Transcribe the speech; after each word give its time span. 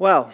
Well, 0.00 0.32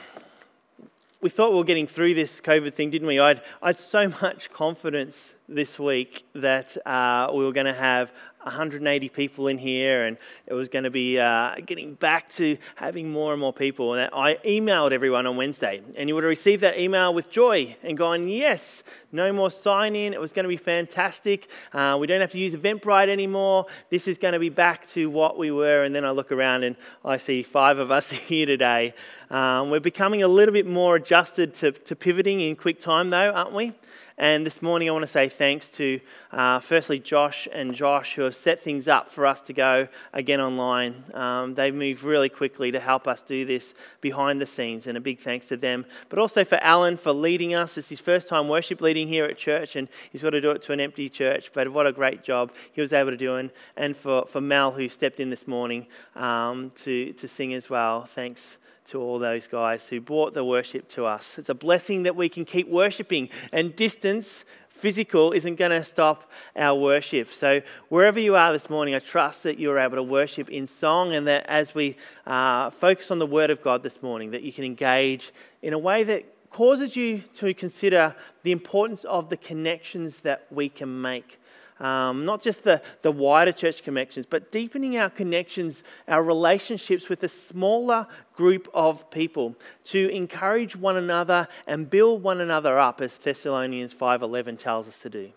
we 1.22 1.30
thought 1.30 1.52
we 1.52 1.56
were 1.56 1.64
getting 1.64 1.86
through 1.86 2.12
this 2.12 2.38
COVID 2.38 2.74
thing, 2.74 2.90
didn't 2.90 3.08
we? 3.08 3.18
I 3.18 3.40
had, 3.62 3.78
so 3.78 4.08
much 4.22 4.50
confidence 4.50 5.34
this 5.48 5.78
week 5.78 6.24
that 6.34 6.76
uh, 6.86 7.30
we 7.32 7.44
were 7.44 7.52
going 7.52 7.66
to 7.66 7.74
have 7.74 8.12
180 8.44 9.08
people 9.08 9.48
in 9.48 9.56
here, 9.56 10.04
and 10.04 10.18
it 10.46 10.52
was 10.52 10.68
going 10.68 10.84
to 10.84 10.90
be 10.90 11.18
uh, 11.18 11.54
getting 11.64 11.94
back 11.94 12.28
to 12.30 12.58
having 12.76 13.10
more 13.10 13.32
and 13.32 13.40
more 13.40 13.52
people. 13.52 13.94
And 13.94 14.10
I 14.12 14.34
emailed 14.44 14.92
everyone 14.92 15.26
on 15.26 15.36
Wednesday, 15.36 15.82
and 15.96 16.08
you 16.08 16.14
would 16.14 16.24
have 16.24 16.28
received 16.28 16.62
that 16.62 16.78
email 16.78 17.12
with 17.14 17.30
joy 17.30 17.76
and 17.82 17.96
gone, 17.96 18.28
Yes, 18.28 18.82
no 19.12 19.32
more 19.32 19.50
sign 19.50 19.96
in. 19.96 20.12
It 20.12 20.20
was 20.20 20.32
going 20.32 20.44
to 20.44 20.48
be 20.48 20.56
fantastic. 20.56 21.48
Uh, 21.72 21.96
we 21.98 22.06
don't 22.06 22.20
have 22.20 22.32
to 22.32 22.38
use 22.38 22.54
Eventbrite 22.54 23.08
anymore. 23.08 23.66
This 23.88 24.08
is 24.08 24.18
going 24.18 24.32
to 24.32 24.38
be 24.38 24.50
back 24.50 24.86
to 24.88 25.08
what 25.08 25.38
we 25.38 25.50
were. 25.50 25.84
And 25.84 25.94
then 25.94 26.04
I 26.04 26.10
look 26.10 26.32
around 26.32 26.64
and 26.64 26.76
I 27.04 27.16
see 27.16 27.42
five 27.42 27.78
of 27.78 27.90
us 27.90 28.10
here 28.10 28.46
today. 28.46 28.94
Um, 29.30 29.70
we're 29.70 29.80
becoming 29.80 30.22
a 30.22 30.28
little 30.28 30.52
bit 30.52 30.66
more 30.66 30.96
adjusted 30.96 31.54
to, 31.54 31.72
to 31.72 31.96
pivoting 31.96 32.40
in 32.40 32.56
quick 32.56 32.80
time, 32.80 33.10
though, 33.10 33.32
aren't 33.32 33.52
we? 33.52 33.72
And 34.16 34.46
this 34.46 34.62
morning, 34.62 34.88
I 34.88 34.92
want 34.92 35.02
to 35.02 35.08
say 35.08 35.28
thanks 35.28 35.68
to, 35.70 35.98
uh, 36.30 36.60
firstly, 36.60 37.00
Josh 37.00 37.48
and 37.52 37.74
Josh, 37.74 38.14
who 38.14 38.22
have 38.22 38.36
set 38.36 38.62
things 38.62 38.86
up 38.86 39.10
for 39.10 39.26
us 39.26 39.40
to 39.42 39.52
go 39.52 39.88
again 40.12 40.40
online. 40.40 41.02
Um, 41.14 41.54
they've 41.54 41.74
moved 41.74 42.04
really 42.04 42.28
quickly 42.28 42.70
to 42.70 42.78
help 42.78 43.08
us 43.08 43.22
do 43.22 43.44
this 43.44 43.74
behind 44.00 44.40
the 44.40 44.46
scenes, 44.46 44.86
and 44.86 44.96
a 44.96 45.00
big 45.00 45.18
thanks 45.18 45.48
to 45.48 45.56
them. 45.56 45.84
But 46.10 46.20
also 46.20 46.44
for 46.44 46.58
Alan 46.58 46.96
for 46.96 47.12
leading 47.12 47.54
us. 47.54 47.76
It's 47.76 47.88
his 47.88 47.98
first 47.98 48.28
time 48.28 48.46
worship 48.46 48.80
leading 48.80 49.08
here 49.08 49.24
at 49.24 49.36
church, 49.36 49.74
and 49.74 49.88
he's 50.12 50.22
got 50.22 50.30
to 50.30 50.40
do 50.40 50.50
it 50.50 50.62
to 50.62 50.72
an 50.72 50.78
empty 50.78 51.08
church. 51.08 51.50
But 51.52 51.72
what 51.72 51.88
a 51.88 51.92
great 51.92 52.22
job 52.22 52.52
he 52.72 52.80
was 52.80 52.92
able 52.92 53.10
to 53.10 53.16
do. 53.16 53.34
And, 53.34 53.50
and 53.76 53.96
for, 53.96 54.26
for 54.26 54.40
Mel, 54.40 54.70
who 54.70 54.88
stepped 54.88 55.18
in 55.18 55.30
this 55.30 55.48
morning 55.48 55.88
um, 56.14 56.70
to, 56.76 57.12
to 57.14 57.26
sing 57.26 57.52
as 57.52 57.68
well. 57.68 58.04
Thanks 58.04 58.58
to 58.86 59.00
all 59.00 59.18
those 59.18 59.46
guys 59.46 59.88
who 59.88 60.00
brought 60.00 60.34
the 60.34 60.44
worship 60.44 60.88
to 60.88 61.06
us. 61.06 61.38
It's 61.38 61.48
a 61.48 61.54
blessing 61.54 62.02
that 62.02 62.16
we 62.16 62.28
can 62.28 62.44
keep 62.44 62.68
worshiping, 62.68 63.30
and 63.52 63.74
distance, 63.74 64.44
physical, 64.68 65.32
isn't 65.32 65.54
going 65.54 65.70
to 65.70 65.82
stop 65.82 66.30
our 66.54 66.78
worship. 66.78 67.32
So, 67.32 67.62
wherever 67.88 68.20
you 68.20 68.36
are 68.36 68.52
this 68.52 68.68
morning, 68.68 68.94
I 68.94 68.98
trust 68.98 69.42
that 69.44 69.58
you're 69.58 69.78
able 69.78 69.96
to 69.96 70.02
worship 70.02 70.50
in 70.50 70.66
song, 70.66 71.14
and 71.14 71.26
that 71.26 71.46
as 71.46 71.74
we 71.74 71.96
uh, 72.26 72.70
focus 72.70 73.10
on 73.10 73.18
the 73.18 73.26
Word 73.26 73.50
of 73.50 73.62
God 73.62 73.82
this 73.82 74.02
morning, 74.02 74.32
that 74.32 74.42
you 74.42 74.52
can 74.52 74.64
engage 74.64 75.32
in 75.62 75.72
a 75.72 75.78
way 75.78 76.04
that 76.04 76.50
causes 76.50 76.94
you 76.94 77.18
to 77.34 77.52
consider 77.54 78.14
the 78.44 78.52
importance 78.52 79.04
of 79.04 79.28
the 79.28 79.36
connections 79.36 80.18
that 80.18 80.46
we 80.50 80.68
can 80.68 81.00
make 81.00 81.38
um, 81.80 82.24
not 82.24 82.40
just 82.40 82.64
the, 82.64 82.80
the 83.02 83.10
wider 83.10 83.52
church 83.52 83.82
connections, 83.82 84.26
but 84.26 84.52
deepening 84.52 84.96
our 84.96 85.10
connections, 85.10 85.82
our 86.06 86.22
relationships 86.22 87.08
with 87.08 87.22
a 87.22 87.28
smaller 87.28 88.06
group 88.36 88.68
of 88.72 89.10
people 89.10 89.56
to 89.84 90.08
encourage 90.10 90.76
one 90.76 90.96
another 90.96 91.48
and 91.66 91.90
build 91.90 92.22
one 92.22 92.40
another 92.40 92.78
up, 92.78 93.00
as 93.00 93.16
Thessalonians 93.18 93.92
5.11 93.92 94.58
tells 94.58 94.86
us 94.88 94.98
to 95.00 95.10
do. 95.10 95.32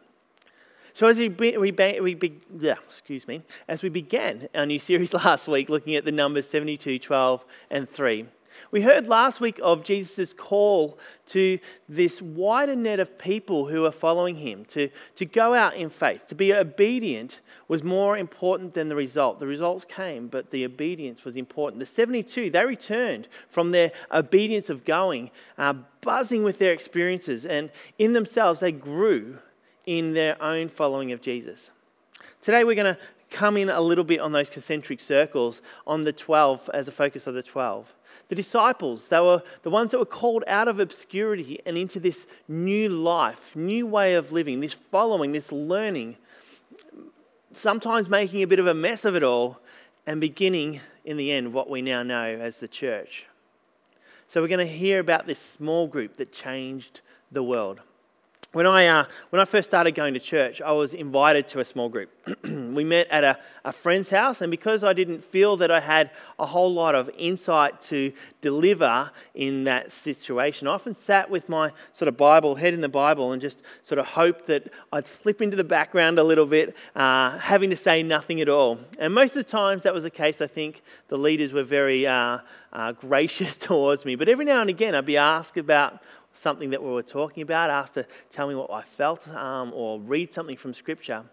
So 0.93 1.05
as 1.05 1.19
we, 1.19 1.27
be, 1.27 1.57
we, 1.57 1.69
be, 1.69 1.99
we 1.99 2.15
be, 2.15 2.39
yeah, 2.59 2.73
excuse 2.85 3.27
me, 3.27 3.43
as 3.67 3.83
we 3.83 3.89
began 3.89 4.49
our 4.55 4.65
new 4.65 4.79
series 4.79 5.13
last 5.25 5.47
week, 5.47 5.69
looking 5.69 5.95
at 5.95 6.05
the 6.05 6.11
numbers 6.11 6.49
72, 6.49 6.99
12, 6.99 7.45
and 7.69 7.87
3, 7.87 8.25
we 8.71 8.81
heard 8.81 9.07
last 9.07 9.39
week 9.39 9.59
of 9.63 9.83
Jesus' 9.83 10.33
call 10.33 10.99
to 11.27 11.59
this 11.87 12.21
wider 12.21 12.75
net 12.75 12.99
of 12.99 13.17
people 13.17 13.67
who 13.67 13.85
are 13.85 13.91
following 13.91 14.35
him 14.35 14.65
to, 14.65 14.89
to 15.15 15.25
go 15.25 15.53
out 15.53 15.75
in 15.75 15.89
faith. 15.89 16.27
To 16.27 16.35
be 16.35 16.53
obedient 16.53 17.39
was 17.67 17.83
more 17.83 18.17
important 18.17 18.73
than 18.73 18.89
the 18.89 18.95
result. 18.95 19.39
The 19.39 19.47
results 19.47 19.85
came, 19.85 20.27
but 20.27 20.51
the 20.51 20.65
obedience 20.65 21.25
was 21.25 21.35
important. 21.35 21.79
The 21.79 21.85
72, 21.85 22.49
they 22.49 22.65
returned 22.65 23.27
from 23.49 23.71
their 23.71 23.91
obedience 24.11 24.69
of 24.69 24.85
going, 24.85 25.31
uh, 25.57 25.73
buzzing 26.01 26.43
with 26.43 26.59
their 26.59 26.73
experiences, 26.73 27.45
and 27.45 27.71
in 27.97 28.13
themselves, 28.13 28.59
they 28.59 28.71
grew 28.71 29.39
in 29.85 30.13
their 30.13 30.41
own 30.41 30.69
following 30.69 31.11
of 31.11 31.21
Jesus. 31.21 31.69
Today, 32.41 32.63
we're 32.63 32.75
going 32.75 32.95
to 32.95 32.99
come 33.29 33.57
in 33.57 33.69
a 33.69 33.81
little 33.81 34.03
bit 34.03 34.19
on 34.19 34.31
those 34.31 34.49
concentric 34.49 34.99
circles 34.99 35.61
on 35.85 36.03
the 36.03 36.13
12 36.13 36.69
as 36.73 36.87
a 36.87 36.91
focus 36.91 37.27
of 37.27 37.33
the 37.33 37.43
12. 37.43 37.93
The 38.29 38.35
disciples, 38.35 39.07
they 39.07 39.19
were 39.19 39.41
the 39.63 39.69
ones 39.69 39.91
that 39.91 39.99
were 39.99 40.05
called 40.05 40.43
out 40.47 40.67
of 40.67 40.79
obscurity 40.79 41.59
and 41.65 41.77
into 41.77 41.99
this 41.99 42.27
new 42.47 42.89
life, 42.89 43.55
new 43.55 43.85
way 43.87 44.15
of 44.15 44.31
living, 44.31 44.59
this 44.59 44.73
following, 44.73 45.31
this 45.31 45.51
learning, 45.51 46.17
sometimes 47.53 48.09
making 48.09 48.43
a 48.43 48.47
bit 48.47 48.59
of 48.59 48.67
a 48.67 48.73
mess 48.73 49.05
of 49.05 49.15
it 49.15 49.23
all 49.23 49.59
and 50.05 50.21
beginning 50.21 50.81
in 51.05 51.17
the 51.17 51.31
end 51.31 51.53
what 51.53 51.69
we 51.69 51.81
now 51.81 52.03
know 52.03 52.37
as 52.39 52.59
the 52.59 52.67
church. 52.67 53.27
So 54.27 54.41
we're 54.41 54.49
going 54.49 54.65
to 54.65 54.73
hear 54.73 54.99
about 54.99 55.25
this 55.25 55.39
small 55.39 55.87
group 55.87 56.17
that 56.17 56.33
changed 56.33 57.01
the 57.31 57.43
world. 57.43 57.79
When 58.57 58.65
I, 58.65 58.87
uh, 58.87 59.05
when 59.29 59.39
I 59.39 59.45
first 59.45 59.69
started 59.69 59.91
going 59.91 60.15
to 60.15 60.19
church, 60.19 60.63
I 60.63 60.71
was 60.71 60.95
invited 60.95 61.47
to 61.49 61.59
a 61.59 61.63
small 61.63 61.89
group. 61.89 62.09
we 62.43 62.83
met 62.83 63.07
at 63.09 63.23
a, 63.23 63.37
a 63.63 63.71
friend's 63.71 64.09
house, 64.09 64.41
and 64.41 64.49
because 64.49 64.83
I 64.83 64.93
didn't 64.93 65.23
feel 65.23 65.57
that 65.57 65.69
I 65.69 65.79
had 65.79 66.09
a 66.39 66.45
whole 66.47 66.73
lot 66.73 66.95
of 66.95 67.07
insight 67.19 67.79
to 67.81 68.11
deliver 68.41 69.11
in 69.35 69.65
that 69.65 69.91
situation, 69.91 70.67
I 70.67 70.71
often 70.71 70.95
sat 70.95 71.29
with 71.29 71.47
my 71.49 71.71
sort 71.93 72.07
of 72.07 72.17
Bible, 72.17 72.55
head 72.55 72.73
in 72.73 72.81
the 72.81 72.89
Bible, 72.89 73.31
and 73.31 73.39
just 73.39 73.61
sort 73.83 73.99
of 73.99 74.07
hoped 74.07 74.47
that 74.47 74.73
I'd 74.91 75.05
slip 75.05 75.39
into 75.39 75.55
the 75.55 75.63
background 75.63 76.17
a 76.17 76.23
little 76.23 76.47
bit, 76.47 76.75
uh, 76.95 77.37
having 77.37 77.69
to 77.69 77.77
say 77.77 78.01
nothing 78.01 78.41
at 78.41 78.49
all. 78.49 78.79
And 78.97 79.13
most 79.13 79.35
of 79.35 79.45
the 79.45 79.51
times 79.51 79.83
that 79.83 79.93
was 79.93 80.01
the 80.01 80.09
case, 80.09 80.41
I 80.41 80.47
think 80.47 80.81
the 81.09 81.17
leaders 81.17 81.53
were 81.53 81.61
very 81.61 82.07
uh, 82.07 82.39
uh 82.73 82.93
gracious 82.93 83.55
towards 83.67 84.03
me. 84.03 84.15
But 84.15 84.27
every 84.29 84.45
now 84.45 84.61
and 84.61 84.69
again, 84.71 84.95
I'd 84.95 85.05
be 85.05 85.17
asked 85.17 85.57
about 85.57 86.01
something 86.37 86.69
that 86.69 86.81
we 86.81 86.89
were 86.89 87.03
talking 87.03 87.43
about, 87.43 87.69
asked 87.69 87.95
to 87.95 88.05
tell 88.29 88.47
me 88.47 88.55
what 88.55 88.71
I 88.71 88.81
felt 88.81 89.27
um, 89.29 89.73
or 89.73 89.99
read 89.99 90.33
something 90.33 90.57
from 90.57 90.73
Scripture. 90.73 91.23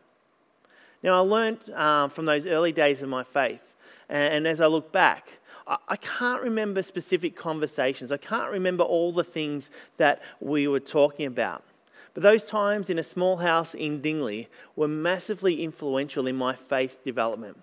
Now, 1.03 1.17
I 1.17 1.19
learned 1.19 1.71
um, 1.71 2.11
from 2.11 2.25
those 2.25 2.47
early 2.47 2.73
days 2.73 3.03
of 3.03 3.09
my 3.09 3.23
faith, 3.23 3.75
and, 4.09 4.35
and 4.35 4.47
as 4.47 4.61
I 4.61 4.67
look 4.67 4.93
back, 4.93 5.39
I, 5.67 5.97
can't 5.97 6.43
remember 6.43 6.83
specific 6.83 7.37
conversations. 7.37 8.13
I 8.13 8.19
can't 8.19 8.51
remember 8.51 8.85
all 8.85 9.13
the 9.13 9.25
things 9.25 9.71
that 9.97 10.21
we 10.41 10.69
were 10.69 10.81
talking 10.81 11.25
about. 11.25 11.65
But 12.13 12.23
those 12.23 12.45
times 12.45 12.91
in 12.91 12.99
a 12.99 13.03
small 13.03 13.39
house 13.39 13.75
in 13.75 14.01
Dingley 14.03 14.49
were 14.77 14.89
massively 14.89 15.63
influential 15.65 16.27
in 16.27 16.37
my 16.37 16.55
faith 16.55 17.03
development. 17.03 17.59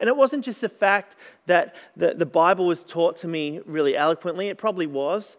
And 0.00 0.08
it 0.08 0.16
wasn't 0.16 0.44
just 0.44 0.60
the 0.60 0.68
fact 0.68 1.14
that 1.46 1.74
the, 1.96 2.14
the 2.14 2.26
Bible 2.26 2.66
was 2.66 2.82
taught 2.82 3.16
to 3.18 3.28
me 3.28 3.60
really 3.64 3.96
eloquently, 3.96 4.48
it 4.48 4.58
probably 4.58 4.86
was, 4.86 5.36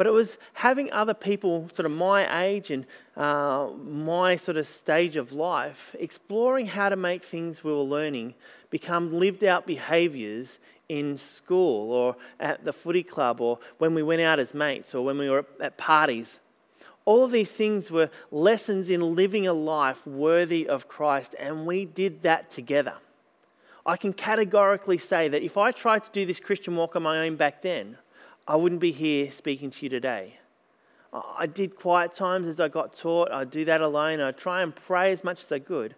but 0.00 0.06
it 0.06 0.14
was 0.14 0.38
having 0.54 0.90
other 0.92 1.12
people, 1.12 1.68
sort 1.74 1.84
of 1.84 1.92
my 1.92 2.46
age 2.46 2.70
and 2.70 2.86
uh, 3.18 3.68
my 3.84 4.34
sort 4.34 4.56
of 4.56 4.66
stage 4.66 5.14
of 5.14 5.30
life, 5.30 5.94
exploring 5.98 6.64
how 6.64 6.88
to 6.88 6.96
make 6.96 7.22
things 7.22 7.62
we 7.62 7.70
were 7.70 7.82
learning 7.82 8.32
become 8.70 9.18
lived 9.18 9.44
out 9.44 9.66
behaviors 9.66 10.56
in 10.88 11.18
school 11.18 11.92
or 11.92 12.16
at 12.40 12.64
the 12.64 12.72
footy 12.72 13.02
club 13.02 13.42
or 13.42 13.58
when 13.76 13.92
we 13.92 14.02
went 14.02 14.22
out 14.22 14.38
as 14.38 14.54
mates 14.54 14.94
or 14.94 15.04
when 15.04 15.18
we 15.18 15.28
were 15.28 15.44
at 15.60 15.76
parties. 15.76 16.38
All 17.04 17.22
of 17.22 17.30
these 17.30 17.50
things 17.50 17.90
were 17.90 18.08
lessons 18.30 18.88
in 18.88 19.14
living 19.14 19.46
a 19.46 19.52
life 19.52 20.06
worthy 20.06 20.66
of 20.66 20.88
Christ, 20.88 21.34
and 21.38 21.66
we 21.66 21.84
did 21.84 22.22
that 22.22 22.50
together. 22.50 22.94
I 23.84 23.98
can 23.98 24.14
categorically 24.14 24.96
say 24.96 25.28
that 25.28 25.42
if 25.42 25.58
I 25.58 25.72
tried 25.72 26.04
to 26.04 26.10
do 26.10 26.24
this 26.24 26.40
Christian 26.40 26.74
walk 26.74 26.96
on 26.96 27.02
my 27.02 27.18
own 27.18 27.36
back 27.36 27.60
then, 27.60 27.98
I 28.50 28.56
wouldn't 28.56 28.80
be 28.80 28.90
here 28.90 29.30
speaking 29.30 29.70
to 29.70 29.86
you 29.86 29.88
today. 29.88 30.34
I 31.12 31.46
did 31.46 31.76
quiet 31.76 32.12
times 32.12 32.48
as 32.48 32.58
I 32.58 32.66
got 32.66 32.96
taught. 32.96 33.30
I'd 33.30 33.52
do 33.52 33.64
that 33.66 33.80
alone. 33.80 34.20
I'd 34.20 34.38
try 34.38 34.62
and 34.62 34.74
pray 34.74 35.12
as 35.12 35.22
much 35.22 35.44
as 35.44 35.52
I 35.52 35.60
could. 35.60 35.94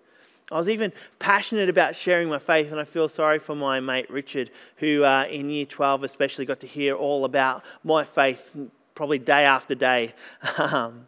I 0.50 0.58
was 0.58 0.68
even 0.68 0.92
passionate 1.18 1.70
about 1.70 1.96
sharing 1.96 2.28
my 2.28 2.38
faith, 2.38 2.70
and 2.70 2.78
I 2.78 2.84
feel 2.84 3.08
sorry 3.08 3.38
for 3.38 3.56
my 3.56 3.80
mate 3.80 4.10
Richard, 4.10 4.50
who 4.76 5.02
uh, 5.02 5.24
in 5.30 5.48
year 5.48 5.64
12 5.64 6.04
especially 6.04 6.44
got 6.44 6.60
to 6.60 6.66
hear 6.66 6.94
all 6.94 7.24
about 7.24 7.64
my 7.84 8.04
faith 8.04 8.54
probably 8.94 9.18
day 9.18 9.46
after 9.46 9.74
day. 9.74 10.14
Um, 10.58 11.06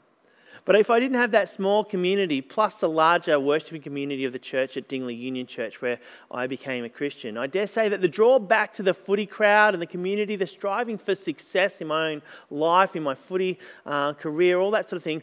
but 0.65 0.77
if 0.77 0.89
I 0.89 0.99
didn't 0.99 1.19
have 1.19 1.33
that 1.33 1.51
small 1.51 1.85
community, 1.85 2.41
plus 2.41 2.77
the 2.77 2.89
larger 2.89 3.39
worshiping 3.39 3.83
community 3.83 4.25
of 4.25 4.33
the 4.33 4.39
church 4.39 4.79
at 4.79 4.89
Dingley 4.89 5.15
Union 5.15 5.47
Church, 5.47 5.83
where 5.83 5.99
I 6.31 6.47
became 6.47 6.85
a 6.85 6.89
Christian, 6.89 7.37
I 7.37 7.47
dare 7.47 7.67
say 7.67 7.91
that 7.91 8.01
the 8.01 8.09
drawback 8.09 8.73
to 8.75 8.83
the 8.83 8.95
footy 8.95 9.27
crowd 9.27 9.75
and 9.75 9.83
the 9.83 9.87
community, 9.87 10.37
the 10.37 10.47
striving 10.47 10.97
for 10.97 11.15
success 11.15 11.83
in 11.83 11.89
my 11.89 12.13
own 12.13 12.23
life, 12.51 12.97
in 12.97 13.03
my 13.03 13.15
footy 13.15 13.59
uh, 13.85 14.15
career, 14.15 14.59
all 14.59 14.71
that 14.71 14.89
sort 14.89 14.97
of 14.97 15.03
thing, 15.03 15.23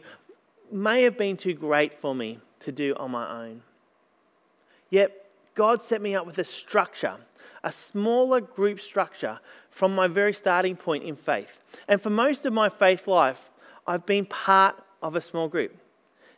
may 0.70 1.02
have 1.02 1.18
been 1.18 1.36
too 1.36 1.54
great 1.54 1.92
for 1.92 2.14
me 2.14 2.38
to 2.60 2.70
do 2.70 2.94
on 2.96 3.10
my 3.10 3.46
own. 3.46 3.62
Yet, 4.90 5.26
God 5.54 5.82
set 5.82 6.00
me 6.00 6.14
up 6.14 6.24
with 6.24 6.38
a 6.38 6.44
structure, 6.44 7.16
a 7.64 7.72
smaller 7.72 8.40
group 8.40 8.80
structure 8.80 9.40
from 9.70 9.94
my 9.94 10.06
very 10.06 10.32
starting 10.32 10.76
point 10.76 11.04
in 11.04 11.16
faith. 11.16 11.58
And 11.88 12.00
for 12.00 12.10
most 12.10 12.46
of 12.46 12.52
my 12.52 12.68
faith 12.68 13.08
life, 13.08 13.50
I've 13.86 14.06
been 14.06 14.26
part 14.26 14.76
of 15.02 15.16
a 15.16 15.20
small 15.20 15.48
group. 15.48 15.76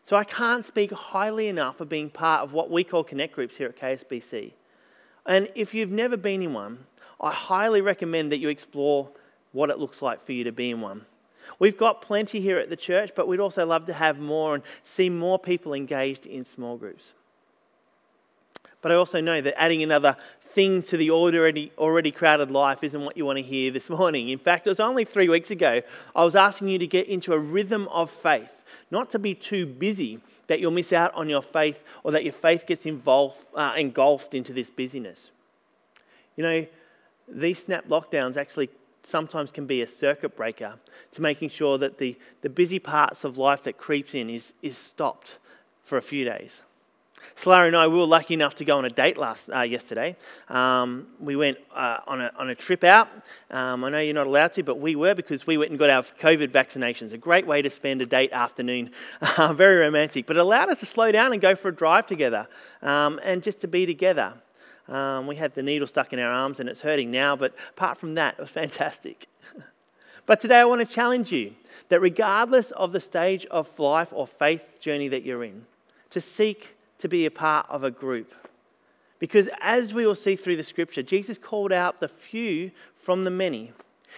So 0.03 0.17
I 0.17 0.25
can't 0.25 0.65
speak 0.65 0.93
highly 0.93 1.49
enough 1.49 1.81
of 1.81 1.89
being 1.89 2.11
part 2.11 2.43
of 2.43 2.53
what 2.53 2.71
we 2.71 2.85
call 2.85 3.05
connect 3.05 3.35
groups 3.35 3.57
here 3.57 3.69
at 3.69 3.79
KSBC. 3.79 4.53
And 5.27 5.49
if 5.55 5.73
you've 5.73 5.91
never 5.91 6.17
been 6.17 6.43
in 6.43 6.53
one, 6.53 6.87
I 7.21 7.33
highly 7.33 7.81
recommend 7.81 8.31
that 8.33 8.39
you 8.39 8.49
explore 8.49 9.09
what 9.53 9.71
it 9.71 9.79
looks 9.79 10.03
like 10.03 10.21
for 10.21 10.33
you 10.33 10.45
to 10.45 10.53
be 10.53 10.71
in 10.71 10.81
one. 10.81 11.07
We've 11.59 11.77
got 11.77 12.03
plenty 12.03 12.41
here 12.41 12.59
at 12.59 12.69
the 12.71 12.77
church, 12.77 13.13
but 13.15 13.29
we'd 13.29 13.41
also 13.41 13.65
love 13.65 13.87
to 13.87 13.93
have 13.93 14.19
more 14.19 14.55
and 14.55 14.65
see 14.83 15.09
more 15.09 15.39
people 15.39 15.73
engaged 15.73 16.27
in 16.27 16.45
small 16.45 16.77
groups. 16.77 17.13
But 18.83 18.93
I 18.93 18.97
also 18.97 19.21
know 19.21 19.41
that 19.41 19.59
adding 19.59 19.83
another 19.83 20.17
thing 20.55 20.83
to 20.83 20.97
the 20.97 21.11
already, 21.11 21.73
already 21.77 22.13
crowded 22.13 22.51
life 22.51 22.85
isn't 22.85 23.05
what 23.05 23.17
you 23.17 23.27
want 23.27 23.39
to 23.39 23.43
hear 23.43 23.73
this 23.73 23.91
morning. 23.91 24.29
In 24.29 24.39
fact, 24.39 24.67
it 24.67 24.71
was 24.71 24.81
only 24.81 25.05
three 25.05 25.29
weeks 25.29 25.51
ago 25.51 25.83
I 26.15 26.25
was 26.25 26.37
asking 26.37 26.69
you 26.69 26.79
to 26.79 26.87
get 26.87 27.09
into 27.09 27.33
a 27.33 27.39
rhythm 27.39 27.89
of 27.89 28.11
faith, 28.11 28.63
not 28.91 29.11
to 29.11 29.19
be 29.19 29.35
too 29.35 29.67
busy 29.67 30.21
that 30.47 30.61
you'll 30.61 30.71
miss 30.71 30.93
out 30.93 31.13
on 31.15 31.29
your 31.29 31.43
faith 31.43 31.83
or 32.05 32.13
that 32.13 32.23
your 32.23 32.33
faith 32.33 32.67
gets 32.67 32.87
involved, 32.87 33.39
uh, 33.55 33.75
engulfed 33.77 34.35
into 34.35 34.53
this 34.53 34.71
busyness. 34.71 35.31
You 36.37 36.45
know, 36.45 36.67
these 37.27 37.65
snap 37.65 37.89
lockdowns 37.89 38.37
actually 38.37 38.69
sometimes 39.03 39.51
can 39.51 39.67
be 39.67 39.83
a 39.83 39.87
circuit 39.87 40.37
breaker 40.37 40.75
to 41.13 41.23
making 41.23 41.49
sure 41.49 41.79
that 41.79 41.99
the, 41.99 42.17
the 42.43 42.49
busy 42.49 42.79
parts 42.79 43.25
of 43.25 43.37
life 43.37 43.63
that 43.65 43.77
creeps 43.79 44.15
in 44.15 44.31
is, 44.31 44.53
is 44.63 44.79
stopped 44.79 45.39
for 45.83 45.99
a 45.99 46.03
few 46.03 46.25
days. 46.25 46.63
Solara 47.37 47.67
and 47.67 47.77
I 47.77 47.87
we 47.89 47.99
were 47.99 48.07
lucky 48.07 48.35
enough 48.35 48.55
to 48.57 48.65
go 48.65 48.79
on 48.79 48.85
a 48.85 48.91
date 48.91 49.17
last 49.17 49.51
uh, 49.55 49.61
yesterday. 49.63 50.17
Um, 50.49 51.07
we 51.21 51.37
went 51.37 51.59
uh, 51.75 51.99
on, 52.07 52.21
a, 52.21 52.33
on 52.37 52.51
a 52.51 52.55
trip 52.55 52.85
out. 52.85 53.09
Um, 53.51 53.85
I 53.85 53.91
know 53.91 53.99
you're 53.99 54.15
not 54.15 54.27
allowed 54.27 54.53
to, 54.55 54.63
but 54.63 54.79
we 54.79 54.97
were 54.97 55.15
because 55.15 55.47
we 55.47 55.57
went 55.57 55.71
and 55.71 55.79
got 55.79 55.91
our 55.91 56.03
COVID 56.03 56.49
vaccinations. 56.49 57.13
A 57.13 57.19
great 57.19 57.47
way 57.47 57.63
to 57.63 57.71
spend 57.71 58.03
a 58.03 58.07
date 58.07 58.33
afternoon. 58.33 58.91
Uh, 59.37 59.53
very 59.53 59.81
romantic, 59.81 60.27
but 60.27 60.37
it 60.37 60.41
allowed 60.41 60.69
us 60.69 60.79
to 60.79 60.87
slow 60.87 61.11
down 61.11 61.33
and 61.33 61.43
go 61.43 61.57
for 61.57 61.69
a 61.69 61.75
drive 61.75 62.07
together 62.07 62.47
um, 62.83 63.19
and 63.25 63.43
just 63.43 63.61
to 63.61 63.67
be 63.67 63.85
together. 63.85 64.35
Um, 64.89 65.27
we 65.27 65.37
had 65.37 65.55
the 65.55 65.63
needle 65.63 65.87
stuck 65.87 66.13
in 66.13 66.19
our 66.19 66.31
arms 66.31 66.61
and 66.61 66.69
it's 66.69 66.83
hurting 66.83 67.11
now, 67.11 67.35
but 67.35 67.55
apart 67.71 67.99
from 67.99 68.15
that, 68.15 68.35
it 68.39 68.41
was 68.41 68.51
fantastic. 68.63 69.27
but 70.27 70.41
today 70.41 70.61
I 70.61 70.65
want 70.65 70.87
to 70.87 70.95
challenge 70.95 71.33
you 71.33 71.55
that 71.89 72.01
regardless 72.01 72.71
of 72.73 72.93
the 72.93 73.01
stage 73.01 73.45
of 73.47 73.77
life 73.79 74.13
or 74.13 74.27
faith 74.27 74.81
journey 74.81 75.09
that 75.09 75.25
you're 75.25 75.43
in, 75.43 75.67
to 76.11 76.21
seek 76.21 76.77
to 77.05 77.09
be 77.09 77.27
a 77.27 77.31
part 77.31 77.67
of 77.69 77.85
a 77.85 77.91
group. 77.91 78.33
Because 79.19 79.47
as 79.61 79.93
we 79.93 80.07
will 80.07 80.15
see 80.15 80.37
through 80.37 80.57
the 80.57 80.65
scripture, 80.65 81.03
Jesus 81.03 81.37
called 81.37 81.71
out 81.71 82.01
the 82.01 82.09
few 82.09 82.71
from 82.95 83.25
the 83.25 83.31
many. 83.31 83.73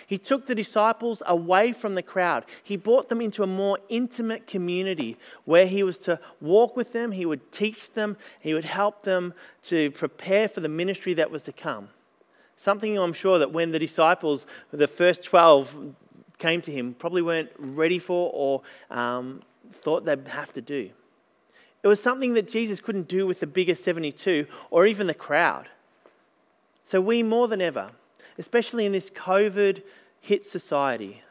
He 0.06 0.18
took 0.18 0.46
the 0.46 0.54
disciples 0.54 1.20
away 1.26 1.72
from 1.72 1.96
the 1.96 2.02
crowd. 2.02 2.44
He 2.62 2.76
brought 2.76 3.08
them 3.08 3.20
into 3.20 3.42
a 3.42 3.46
more 3.48 3.80
intimate 3.88 4.46
community 4.46 5.16
where 5.44 5.66
he 5.66 5.82
was 5.82 5.98
to 5.98 6.20
walk 6.40 6.76
with 6.76 6.92
them, 6.92 7.10
he 7.10 7.26
would 7.26 7.50
teach 7.50 7.92
them, 7.94 8.16
he 8.38 8.54
would 8.54 8.64
help 8.64 9.02
them 9.02 9.34
to 9.64 9.90
prepare 9.90 10.46
for 10.46 10.60
the 10.60 10.68
ministry 10.68 11.12
that 11.14 11.32
was 11.32 11.42
to 11.42 11.52
come. 11.52 11.88
Something 12.56 12.96
I'm 12.96 13.12
sure 13.12 13.40
that 13.40 13.50
when 13.50 13.72
the 13.72 13.80
disciples, 13.80 14.46
the 14.70 14.86
first 14.86 15.24
12, 15.24 15.74
came 16.38 16.62
to 16.62 16.70
him, 16.70 16.94
probably 16.94 17.22
weren't 17.22 17.50
ready 17.58 17.98
for 17.98 18.30
or 18.32 18.62
um, 18.96 19.42
thought 19.72 20.04
they'd 20.04 20.28
have 20.28 20.52
to 20.52 20.60
do. 20.60 20.90
It 21.82 21.88
was 21.88 22.02
something 22.02 22.34
that 22.34 22.48
Jesus 22.48 22.80
couldn't 22.80 23.08
do 23.08 23.26
with 23.26 23.40
the 23.40 23.46
bigger 23.46 23.74
72 23.74 24.46
or 24.70 24.86
even 24.86 25.06
the 25.06 25.14
crowd. 25.14 25.68
So, 26.84 27.00
we 27.00 27.22
more 27.22 27.48
than 27.48 27.60
ever 27.60 27.90
especially 28.38 28.86
in 28.86 28.92
this 28.92 29.10
COVID 29.10 29.82
hit 30.20 30.48
society. 30.48 31.22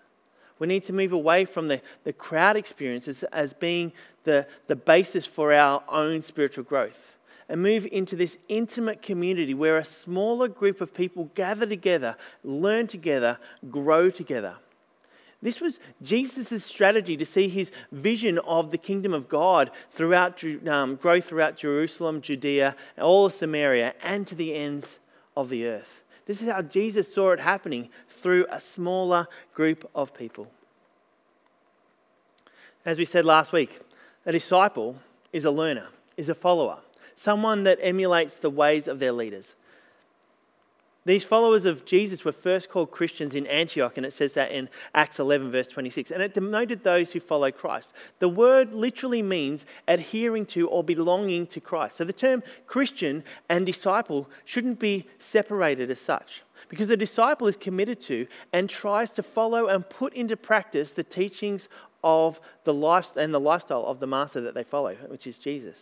We 0.57 0.67
need 0.67 0.83
to 0.85 0.93
move 0.93 1.11
away 1.11 1.45
from 1.45 1.67
the, 1.67 1.81
the 2.03 2.13
crowd 2.13 2.55
experiences 2.55 3.23
as 3.23 3.53
being 3.53 3.91
the, 4.23 4.47
the 4.67 4.75
basis 4.75 5.25
for 5.25 5.53
our 5.53 5.83
own 5.89 6.23
spiritual 6.23 6.63
growth 6.63 7.15
and 7.47 7.61
move 7.61 7.85
into 7.91 8.15
this 8.15 8.37
intimate 8.47 9.01
community 9.01 9.53
where 9.53 9.77
a 9.77 9.85
smaller 9.85 10.47
group 10.47 10.81
of 10.81 10.93
people 10.93 11.29
gather 11.35 11.65
together, 11.65 12.15
learn 12.43 12.87
together, 12.87 13.37
grow 13.69 14.09
together. 14.09 14.55
This 15.41 15.61
was 15.61 15.79
Jesus' 16.01 16.63
strategy 16.63 17.17
to 17.17 17.25
see 17.25 17.47
his 17.47 17.71
vision 17.91 18.39
of 18.39 18.71
the 18.71 18.77
kingdom 18.77 19.13
of 19.13 19.27
God 19.27 19.69
throughout, 19.91 20.43
um, 20.67 20.95
grow 20.95 21.21
throughout 21.21 21.57
Jerusalem, 21.57 22.21
Judea, 22.21 22.75
all 22.99 23.25
of 23.25 23.33
Samaria, 23.33 23.93
and 24.01 24.25
to 24.27 24.35
the 24.35 24.55
ends 24.55 24.99
of 25.37 25.49
the 25.49 25.65
earth. 25.67 26.03
This 26.25 26.41
is 26.41 26.49
how 26.49 26.61
Jesus 26.61 27.13
saw 27.13 27.31
it 27.31 27.39
happening 27.39 27.89
through 28.09 28.47
a 28.49 28.59
smaller 28.59 29.27
group 29.53 29.89
of 29.93 30.13
people. 30.13 30.47
As 32.85 32.97
we 32.97 33.05
said 33.05 33.25
last 33.25 33.51
week, 33.51 33.79
a 34.25 34.31
disciple 34.31 34.97
is 35.31 35.45
a 35.45 35.51
learner, 35.51 35.87
is 36.17 36.29
a 36.29 36.35
follower, 36.35 36.79
someone 37.13 37.63
that 37.63 37.79
emulates 37.81 38.35
the 38.35 38.49
ways 38.49 38.87
of 38.87 38.99
their 38.99 39.11
leaders. 39.11 39.53
These 41.05 41.23
followers 41.23 41.65
of 41.65 41.85
Jesus 41.85 42.25
were 42.25 42.31
first 42.31 42.67
called 42.67 42.89
Christians 42.89 43.35
in 43.35 43.45
Antioch, 43.45 43.95
and 43.95 44.05
it 44.07 44.13
says 44.13 44.33
that 44.33 44.51
in 44.51 44.69
Acts 44.95 45.19
11, 45.19 45.51
verse 45.51 45.67
26. 45.67 46.09
And 46.09 46.23
it 46.23 46.33
denoted 46.33 46.83
those 46.83 47.11
who 47.11 47.19
follow 47.19 47.51
Christ. 47.51 47.93
The 48.17 48.27
word 48.27 48.73
literally 48.73 49.21
means 49.21 49.67
adhering 49.87 50.47
to 50.47 50.67
or 50.67 50.83
belonging 50.83 51.45
to 51.47 51.61
Christ. 51.61 51.97
So 51.97 52.05
the 52.05 52.11
term 52.11 52.41
Christian 52.65 53.23
and 53.47 53.67
disciple 53.67 54.27
shouldn't 54.45 54.79
be 54.79 55.05
separated 55.19 55.91
as 55.91 55.99
such, 55.99 56.41
because 56.69 56.89
a 56.89 56.97
disciple 56.97 57.47
is 57.47 57.55
committed 57.55 58.01
to 58.01 58.25
and 58.51 58.67
tries 58.67 59.11
to 59.11 59.21
follow 59.21 59.67
and 59.67 59.87
put 59.87 60.11
into 60.15 60.35
practice 60.35 60.91
the 60.91 61.03
teachings 61.03 61.69
of 62.03 62.41
the 62.63 62.73
life 62.73 63.15
and 63.15 63.31
the 63.31 63.39
lifestyle 63.39 63.85
of 63.85 63.99
the 63.99 64.07
master 64.07 64.41
that 64.41 64.55
they 64.55 64.63
follow, 64.63 64.95
which 65.07 65.27
is 65.27 65.37
Jesus. 65.37 65.75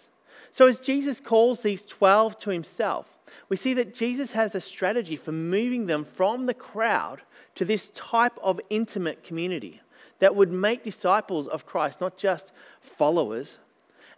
So 0.53 0.67
as 0.67 0.79
Jesus 0.79 1.19
calls 1.19 1.61
these 1.61 1.81
12 1.81 2.39
to 2.41 2.51
himself, 2.51 3.17
we 3.49 3.57
see 3.57 3.73
that 3.73 3.95
Jesus 3.95 4.33
has 4.33 4.53
a 4.53 4.61
strategy 4.61 5.15
for 5.15 5.31
moving 5.31 5.87
them 5.87 6.05
from 6.05 6.45
the 6.45 6.53
crowd 6.53 7.23
to 7.55 7.65
this 7.65 7.89
type 7.89 8.37
of 8.41 8.61
intimate 8.69 9.23
community 9.23 9.81
that 10.19 10.35
would 10.35 10.51
make 10.51 10.83
disciples 10.83 11.47
of 11.47 11.65
Christ, 11.65 11.99
not 11.99 12.17
just 12.17 12.51
followers. 12.79 13.57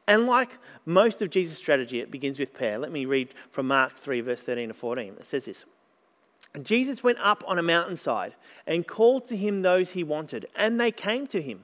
And 0.07 0.27
like 0.27 0.57
most 0.85 1.21
of 1.21 1.29
Jesus' 1.29 1.57
strategy, 1.57 2.01
it 2.01 2.11
begins 2.11 2.37
with 2.37 2.53
prayer. 2.53 2.77
Let 2.77 2.91
me 2.91 3.05
read 3.05 3.29
from 3.49 3.69
Mark 3.69 3.93
3, 3.95 4.19
verse 4.19 4.41
13 4.41 4.67
to 4.67 4.73
14. 4.73 5.15
It 5.17 5.25
says 5.25 5.45
this 5.45 5.63
Jesus 6.61 7.01
went 7.01 7.19
up 7.19 7.45
on 7.47 7.57
a 7.57 7.63
mountainside 7.63 8.35
and 8.67 8.85
called 8.85 9.25
to 9.29 9.37
him 9.37 9.61
those 9.61 9.91
he 9.91 10.03
wanted, 10.03 10.47
and 10.53 10.81
they 10.81 10.91
came 10.91 11.27
to 11.27 11.41
him. 11.41 11.63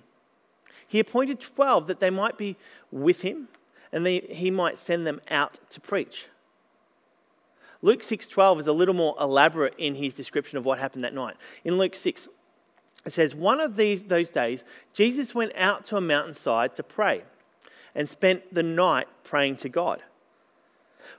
He 0.87 0.99
appointed 0.99 1.41
12 1.41 1.87
that 1.87 1.99
they 1.99 2.09
might 2.09 2.37
be 2.37 2.55
with 2.89 3.21
him 3.21 3.49
and 3.91 4.05
they, 4.05 4.19
he 4.19 4.51
might 4.51 4.77
send 4.77 5.05
them 5.05 5.21
out 5.29 5.59
to 5.69 5.81
preach. 5.81 6.27
Luke 7.81 8.01
6:12 8.03 8.59
is 8.59 8.67
a 8.67 8.73
little 8.73 8.93
more 8.93 9.15
elaborate 9.19 9.73
in 9.77 9.95
his 9.95 10.13
description 10.13 10.57
of 10.57 10.65
what 10.65 10.79
happened 10.79 11.03
that 11.03 11.13
night. 11.13 11.35
In 11.63 11.77
Luke 11.77 11.95
6, 11.95 12.27
it 13.05 13.13
says, 13.13 13.33
"One 13.33 13.59
of 13.59 13.75
these 13.75 14.03
those 14.03 14.29
days, 14.29 14.63
Jesus 14.93 15.33
went 15.33 15.53
out 15.55 15.85
to 15.85 15.97
a 15.97 16.01
mountainside 16.01 16.75
to 16.75 16.83
pray 16.83 17.23
and 17.95 18.07
spent 18.07 18.53
the 18.53 18.63
night 18.63 19.07
praying 19.23 19.57
to 19.57 19.69
God. 19.69 20.01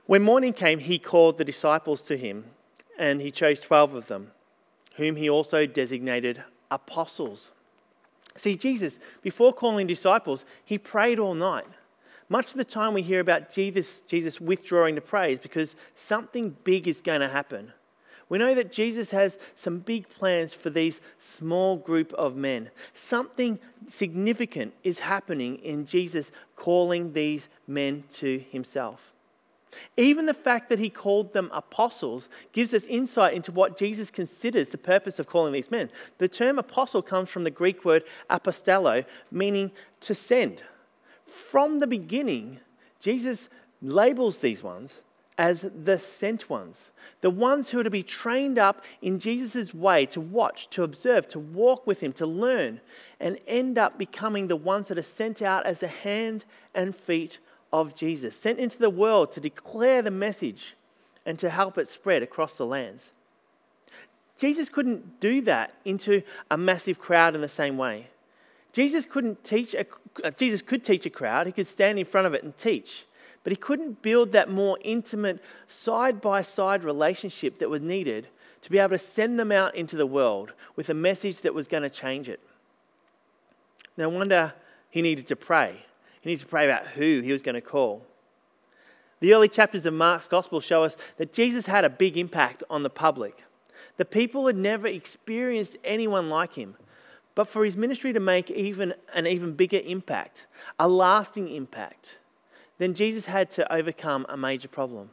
When 0.05 0.21
morning 0.21 0.53
came, 0.53 0.79
he 0.79 0.97
called 0.97 1.37
the 1.37 1.45
disciples 1.45 2.01
to 2.03 2.17
him, 2.17 2.45
and 2.97 3.21
he 3.21 3.31
chose 3.31 3.59
12 3.59 3.93
of 3.93 4.07
them, 4.07 4.31
whom 4.95 5.17
he 5.17 5.29
also 5.29 5.65
designated 5.65 6.43
apostles." 6.71 7.51
See, 8.35 8.55
Jesus, 8.55 8.99
before 9.21 9.53
calling 9.53 9.85
disciples, 9.85 10.45
he 10.63 10.77
prayed 10.77 11.19
all 11.19 11.35
night. 11.35 11.67
Much 12.29 12.51
of 12.51 12.57
the 12.57 12.65
time 12.65 12.93
we 12.93 13.01
hear 13.01 13.19
about 13.19 13.51
Jesus, 13.51 14.01
Jesus 14.07 14.39
withdrawing 14.39 14.95
to 14.95 15.01
praise 15.01 15.39
because 15.39 15.75
something 15.95 16.55
big 16.63 16.87
is 16.87 17.01
going 17.01 17.21
to 17.21 17.29
happen. 17.29 17.71
We 18.29 18.37
know 18.37 18.55
that 18.55 18.71
Jesus 18.71 19.11
has 19.11 19.37
some 19.53 19.79
big 19.79 20.09
plans 20.09 20.53
for 20.53 20.69
these 20.69 21.01
small 21.19 21.75
group 21.75 22.13
of 22.13 22.35
men. 22.35 22.71
Something 22.93 23.59
significant 23.87 24.73
is 24.83 24.99
happening 24.99 25.57
in 25.57 25.85
Jesus 25.85 26.31
calling 26.55 27.13
these 27.13 27.49
men 27.67 28.05
to 28.15 28.43
himself. 28.49 29.13
Even 29.97 30.25
the 30.25 30.33
fact 30.33 30.69
that 30.69 30.79
he 30.79 30.89
called 30.89 31.33
them 31.33 31.49
apostles 31.53 32.29
gives 32.51 32.73
us 32.73 32.85
insight 32.85 33.33
into 33.33 33.51
what 33.51 33.77
Jesus 33.77 34.09
considers 34.11 34.69
the 34.69 34.77
purpose 34.77 35.19
of 35.19 35.27
calling 35.27 35.53
these 35.53 35.71
men. 35.71 35.89
The 36.19 36.27
term 36.27 36.59
apostle 36.59 37.01
comes 37.01 37.29
from 37.29 37.43
the 37.43 37.51
Greek 37.51 37.83
word 37.83 38.03
apostello, 38.29 39.05
meaning 39.31 39.71
to 40.01 40.15
send 40.15 40.63
from 41.27 41.79
the 41.79 41.87
beginning, 41.87 42.59
Jesus 42.99 43.49
labels 43.81 44.39
these 44.39 44.63
ones 44.63 45.01
as 45.37 45.65
the 45.83 45.97
sent 45.97 46.49
ones, 46.49 46.91
the 47.21 47.29
ones 47.29 47.69
who 47.69 47.79
are 47.79 47.83
to 47.83 47.89
be 47.89 48.03
trained 48.03 48.59
up 48.59 48.83
in 49.01 49.19
Jesus' 49.19 49.73
way 49.73 50.05
to 50.05 50.21
watch, 50.21 50.69
to 50.69 50.83
observe, 50.83 51.27
to 51.29 51.39
walk 51.39 51.87
with 51.87 52.01
him, 52.01 52.13
to 52.13 52.25
learn, 52.25 52.81
and 53.19 53.39
end 53.47 53.79
up 53.79 53.97
becoming 53.97 54.47
the 54.47 54.55
ones 54.55 54.87
that 54.87 54.97
are 54.97 55.01
sent 55.01 55.41
out 55.41 55.65
as 55.65 55.79
the 55.79 55.87
hand 55.87 56.45
and 56.75 56.95
feet 56.95 57.39
of 57.71 57.95
Jesus, 57.95 58.37
sent 58.37 58.59
into 58.59 58.77
the 58.77 58.89
world 58.89 59.31
to 59.31 59.39
declare 59.39 60.01
the 60.03 60.11
message 60.11 60.75
and 61.25 61.39
to 61.39 61.49
help 61.49 61.77
it 61.77 61.87
spread 61.87 62.21
across 62.21 62.57
the 62.57 62.65
lands. 62.65 63.11
Jesus 64.37 64.69
couldn't 64.69 65.19
do 65.19 65.41
that 65.41 65.73
into 65.83 66.21
a 66.51 66.57
massive 66.57 66.99
crowd 66.99 67.33
in 67.33 67.41
the 67.41 67.47
same 67.47 67.77
way. 67.77 68.07
Jesus 68.73 69.05
couldn't 69.05 69.43
teach 69.43 69.73
a, 69.73 69.85
uh, 70.23 70.31
Jesus 70.31 70.61
could 70.61 70.83
teach 70.83 71.05
a 71.05 71.09
crowd, 71.09 71.45
he 71.45 71.51
could 71.51 71.67
stand 71.67 71.97
in 71.97 72.05
front 72.05 72.27
of 72.27 72.33
it 72.33 72.43
and 72.43 72.57
teach, 72.57 73.05
but 73.43 73.51
he 73.51 73.57
couldn't 73.57 74.01
build 74.01 74.31
that 74.31 74.49
more 74.49 74.77
intimate 74.83 75.41
side 75.67 76.19
by 76.19 76.41
side 76.41 76.83
relationship 76.83 77.59
that 77.59 77.69
was 77.69 77.81
needed 77.81 78.27
to 78.61 78.71
be 78.71 78.79
able 78.79 78.89
to 78.89 78.97
send 78.97 79.39
them 79.39 79.51
out 79.51 79.75
into 79.75 79.95
the 79.95 80.05
world 80.05 80.53
with 80.75 80.89
a 80.89 80.93
message 80.93 81.41
that 81.41 81.53
was 81.53 81.67
going 81.67 81.83
to 81.83 81.89
change 81.89 82.27
it. 82.27 82.39
No 83.95 84.09
wonder 84.09 84.53
he 84.89 85.01
needed 85.01 85.27
to 85.27 85.35
pray. 85.35 85.85
He 86.21 86.29
needed 86.29 86.41
to 86.41 86.47
pray 86.47 86.65
about 86.65 86.87
who 86.87 87.21
he 87.21 87.31
was 87.31 87.41
going 87.41 87.55
to 87.55 87.61
call. 87.61 88.05
The 89.19 89.33
early 89.33 89.49
chapters 89.49 89.85
of 89.85 89.93
Mark's 89.93 90.27
gospel 90.27 90.59
show 90.59 90.83
us 90.83 90.97
that 91.17 91.33
Jesus 91.33 91.65
had 91.65 91.85
a 91.85 91.89
big 91.89 92.17
impact 92.17 92.63
on 92.69 92.83
the 92.83 92.89
public. 92.89 93.43
The 93.97 94.05
people 94.05 94.47
had 94.47 94.57
never 94.57 94.87
experienced 94.87 95.77
anyone 95.83 96.29
like 96.29 96.55
him. 96.55 96.75
But 97.35 97.47
for 97.47 97.65
his 97.65 97.75
ministry 97.75 98.13
to 98.13 98.19
make 98.19 98.51
even 98.51 98.93
an 99.13 99.25
even 99.25 99.53
bigger 99.53 99.81
impact, 99.83 100.45
a 100.79 100.87
lasting 100.87 101.49
impact, 101.49 102.17
then 102.77 102.93
Jesus 102.93 103.25
had 103.25 103.49
to 103.51 103.73
overcome 103.73 104.25
a 104.29 104.37
major 104.37 104.67
problem. 104.67 105.09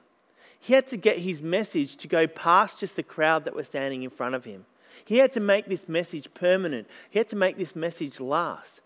He 0.58 0.74
had 0.74 0.86
to 0.88 0.96
get 0.98 1.18
his 1.18 1.40
message 1.40 1.96
to 1.96 2.08
go 2.08 2.26
past 2.26 2.80
just 2.80 2.96
the 2.96 3.02
crowd 3.02 3.44
that 3.46 3.54
was 3.54 3.66
standing 3.66 4.02
in 4.02 4.10
front 4.10 4.34
of 4.34 4.44
him. 4.44 4.66
He 5.04 5.16
had 5.16 5.32
to 5.32 5.40
make 5.40 5.66
this 5.66 5.88
message 5.88 6.32
permanent. 6.34 6.86
He 7.08 7.18
had 7.18 7.28
to 7.28 7.36
make 7.36 7.56
this 7.56 7.74
message 7.74 8.20
last. 8.20 8.80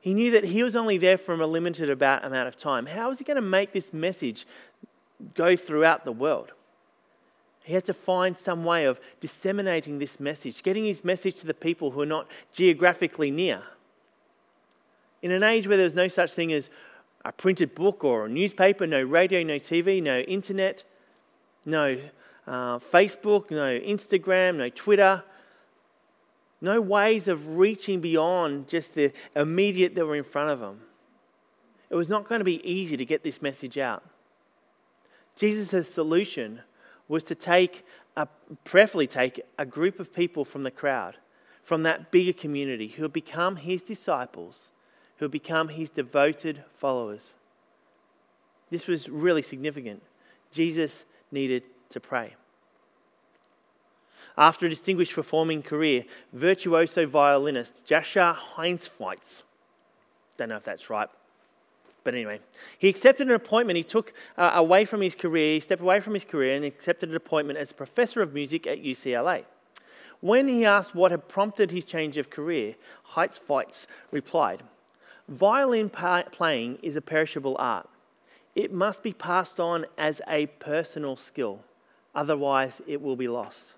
He 0.00 0.12
knew 0.12 0.30
that 0.32 0.44
he 0.44 0.62
was 0.62 0.76
only 0.76 0.98
there 0.98 1.16
for 1.16 1.34
a 1.34 1.46
limited 1.46 1.90
amount 1.90 2.48
of 2.48 2.56
time. 2.56 2.86
How 2.86 3.08
was 3.08 3.18
he 3.18 3.24
going 3.24 3.36
to 3.36 3.40
make 3.40 3.72
this 3.72 3.92
message 3.92 4.46
go 5.34 5.56
throughout 5.56 6.04
the 6.04 6.12
world? 6.12 6.52
He 7.66 7.74
had 7.74 7.84
to 7.86 7.94
find 7.94 8.36
some 8.36 8.64
way 8.64 8.84
of 8.84 9.00
disseminating 9.20 9.98
this 9.98 10.20
message, 10.20 10.62
getting 10.62 10.84
his 10.84 11.02
message 11.02 11.34
to 11.40 11.48
the 11.48 11.52
people 11.52 11.90
who 11.90 12.00
are 12.00 12.06
not 12.06 12.28
geographically 12.52 13.32
near. 13.32 13.60
In 15.20 15.32
an 15.32 15.42
age 15.42 15.66
where 15.66 15.76
there 15.76 15.84
was 15.84 15.96
no 15.96 16.06
such 16.06 16.32
thing 16.32 16.52
as 16.52 16.70
a 17.24 17.32
printed 17.32 17.74
book 17.74 18.04
or 18.04 18.26
a 18.26 18.28
newspaper, 18.28 18.86
no 18.86 19.02
radio, 19.02 19.42
no 19.42 19.58
TV, 19.58 20.00
no 20.00 20.20
internet, 20.20 20.84
no 21.64 21.98
uh, 22.46 22.78
Facebook, 22.78 23.50
no 23.50 23.76
Instagram, 23.80 24.58
no 24.58 24.68
Twitter, 24.68 25.24
no 26.60 26.80
ways 26.80 27.26
of 27.26 27.58
reaching 27.58 28.00
beyond 28.00 28.68
just 28.68 28.94
the 28.94 29.12
immediate 29.34 29.96
that 29.96 30.06
were 30.06 30.14
in 30.14 30.22
front 30.22 30.50
of 30.50 30.60
them. 30.60 30.82
It 31.90 31.96
was 31.96 32.08
not 32.08 32.28
going 32.28 32.38
to 32.38 32.44
be 32.44 32.64
easy 32.64 32.96
to 32.96 33.04
get 33.04 33.24
this 33.24 33.42
message 33.42 33.76
out. 33.76 34.04
Jesus' 35.34 35.92
solution 35.92 36.60
was 37.08 37.22
to 37.24 37.34
take, 37.34 37.84
a, 38.16 38.26
prayerfully 38.64 39.06
take 39.06 39.40
a 39.58 39.66
group 39.66 40.00
of 40.00 40.12
people 40.12 40.44
from 40.44 40.62
the 40.62 40.70
crowd, 40.70 41.16
from 41.62 41.82
that 41.82 42.10
bigger 42.10 42.32
community, 42.32 42.88
who 42.88 43.02
had 43.02 43.12
become 43.12 43.56
his 43.56 43.82
disciples, 43.82 44.70
who 45.16 45.24
had 45.24 45.32
become 45.32 45.68
his 45.68 45.90
devoted 45.90 46.62
followers. 46.72 47.34
This 48.70 48.86
was 48.86 49.08
really 49.08 49.42
significant. 49.42 50.02
Jesus 50.50 51.04
needed 51.30 51.62
to 51.90 52.00
pray. 52.00 52.34
After 54.38 54.66
a 54.66 54.70
distinguished 54.70 55.14
performing 55.14 55.62
career, 55.62 56.04
virtuoso 56.32 57.06
violinist 57.06 57.84
Jascha 57.86 58.36
Heinzweitz, 58.54 59.42
don't 60.36 60.50
know 60.50 60.56
if 60.56 60.64
that's 60.64 60.90
right, 60.90 61.08
but 62.06 62.14
anyway, 62.14 62.38
he 62.78 62.88
accepted 62.88 63.26
an 63.26 63.34
appointment. 63.34 63.76
He 63.76 63.82
took 63.82 64.14
uh, 64.38 64.52
away 64.54 64.84
from 64.84 65.00
his 65.00 65.16
career, 65.16 65.54
he 65.54 65.60
stepped 65.60 65.82
away 65.82 65.98
from 65.98 66.14
his 66.14 66.24
career 66.24 66.54
and 66.54 66.64
accepted 66.64 67.08
an 67.10 67.16
appointment 67.16 67.58
as 67.58 67.72
professor 67.72 68.22
of 68.22 68.32
music 68.32 68.64
at 68.64 68.80
UCLA. 68.80 69.44
When 70.20 70.46
he 70.46 70.64
asked 70.64 70.94
what 70.94 71.10
had 71.10 71.26
prompted 71.26 71.72
his 71.72 71.84
change 71.84 72.16
of 72.16 72.30
career, 72.30 72.76
Heinzweitz 73.14 73.86
replied, 74.12 74.62
Violin 75.26 75.90
playing 75.90 76.78
is 76.80 76.94
a 76.94 77.00
perishable 77.00 77.56
art. 77.58 77.88
It 78.54 78.72
must 78.72 79.02
be 79.02 79.12
passed 79.12 79.58
on 79.58 79.84
as 79.98 80.22
a 80.28 80.46
personal 80.46 81.16
skill, 81.16 81.64
otherwise, 82.14 82.80
it 82.86 83.02
will 83.02 83.16
be 83.16 83.26
lost. 83.26 83.74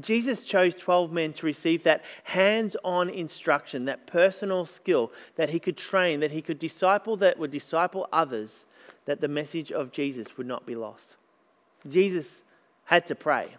Jesus 0.00 0.42
chose 0.42 0.74
12 0.74 1.12
men 1.12 1.32
to 1.34 1.46
receive 1.46 1.82
that 1.84 2.04
hands 2.24 2.76
on 2.84 3.08
instruction, 3.08 3.84
that 3.86 4.06
personal 4.06 4.64
skill 4.64 5.12
that 5.36 5.50
he 5.50 5.58
could 5.58 5.76
train, 5.76 6.20
that 6.20 6.32
he 6.32 6.42
could 6.42 6.58
disciple, 6.58 7.16
that 7.16 7.38
would 7.38 7.50
disciple 7.50 8.08
others, 8.12 8.64
that 9.06 9.20
the 9.20 9.28
message 9.28 9.72
of 9.72 9.92
Jesus 9.92 10.36
would 10.36 10.46
not 10.46 10.66
be 10.66 10.74
lost. 10.74 11.16
Jesus 11.88 12.42
had 12.84 13.06
to 13.06 13.14
pray. 13.14 13.56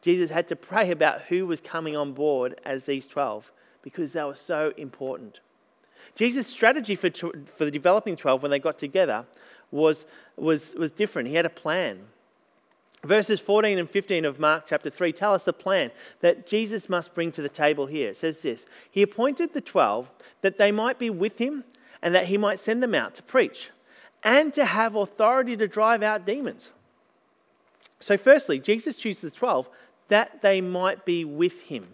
Jesus 0.00 0.30
had 0.30 0.48
to 0.48 0.56
pray 0.56 0.90
about 0.90 1.22
who 1.22 1.46
was 1.46 1.60
coming 1.60 1.96
on 1.96 2.12
board 2.12 2.60
as 2.64 2.84
these 2.84 3.06
12 3.06 3.52
because 3.82 4.12
they 4.12 4.22
were 4.22 4.34
so 4.34 4.72
important. 4.76 5.40
Jesus' 6.14 6.46
strategy 6.46 6.94
for, 6.94 7.10
for 7.10 7.64
the 7.64 7.70
developing 7.70 8.16
12 8.16 8.42
when 8.42 8.50
they 8.50 8.58
got 8.58 8.78
together 8.78 9.26
was, 9.70 10.06
was, 10.36 10.74
was 10.74 10.92
different. 10.92 11.28
He 11.28 11.34
had 11.34 11.46
a 11.46 11.50
plan. 11.50 12.06
Verses 13.04 13.40
14 13.40 13.78
and 13.78 13.88
15 13.88 14.24
of 14.24 14.40
Mark 14.40 14.64
chapter 14.68 14.90
3 14.90 15.12
tell 15.12 15.34
us 15.34 15.44
the 15.44 15.52
plan 15.52 15.90
that 16.20 16.46
Jesus 16.46 16.88
must 16.88 17.14
bring 17.14 17.30
to 17.32 17.42
the 17.42 17.48
table 17.48 17.86
here. 17.86 18.10
It 18.10 18.16
says 18.16 18.42
this 18.42 18.66
He 18.90 19.02
appointed 19.02 19.52
the 19.52 19.60
12 19.60 20.10
that 20.42 20.58
they 20.58 20.72
might 20.72 20.98
be 20.98 21.10
with 21.10 21.38
him 21.38 21.64
and 22.02 22.14
that 22.14 22.26
he 22.26 22.38
might 22.38 22.58
send 22.58 22.82
them 22.82 22.94
out 22.94 23.14
to 23.16 23.22
preach 23.22 23.70
and 24.22 24.52
to 24.54 24.64
have 24.64 24.94
authority 24.94 25.56
to 25.56 25.68
drive 25.68 26.02
out 26.02 26.26
demons. 26.26 26.70
So, 28.00 28.16
firstly, 28.16 28.58
Jesus 28.58 28.96
chooses 28.96 29.22
the 29.22 29.30
12 29.30 29.68
that 30.08 30.42
they 30.42 30.60
might 30.60 31.04
be 31.04 31.24
with 31.24 31.62
him. 31.62 31.88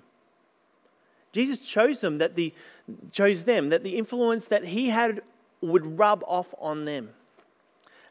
Jesus 1.33 1.59
chose 1.61 2.01
them 2.01 2.19
that 2.19 2.37
the 2.37 2.53
chose 3.11 3.45
them 3.45 3.71
that 3.71 3.83
the 3.85 3.97
influence 3.97 4.47
that 4.47 4.67
he 4.67 4.91
had 4.91 5.23
would 5.61 5.99
rub 5.99 6.23
off 6.27 6.55
on 6.59 6.85
them 6.85 7.11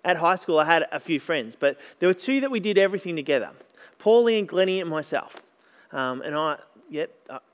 at 0.03 0.17
high 0.17 0.35
school, 0.35 0.59
I 0.59 0.65
had 0.65 0.87
a 0.91 0.99
few 0.99 1.19
friends, 1.19 1.55
but 1.59 1.77
there 1.99 2.09
were 2.09 2.13
two 2.13 2.41
that 2.41 2.51
we 2.51 2.59
did 2.59 2.77
everything 2.77 3.15
together 3.15 3.51
Paulie 3.99 4.39
and 4.39 4.47
Glennie 4.47 4.81
and 4.81 4.89
myself. 4.89 5.35
Um, 5.91 6.21
and 6.21 6.35
I, 6.35 6.57
yeah, 6.91 7.05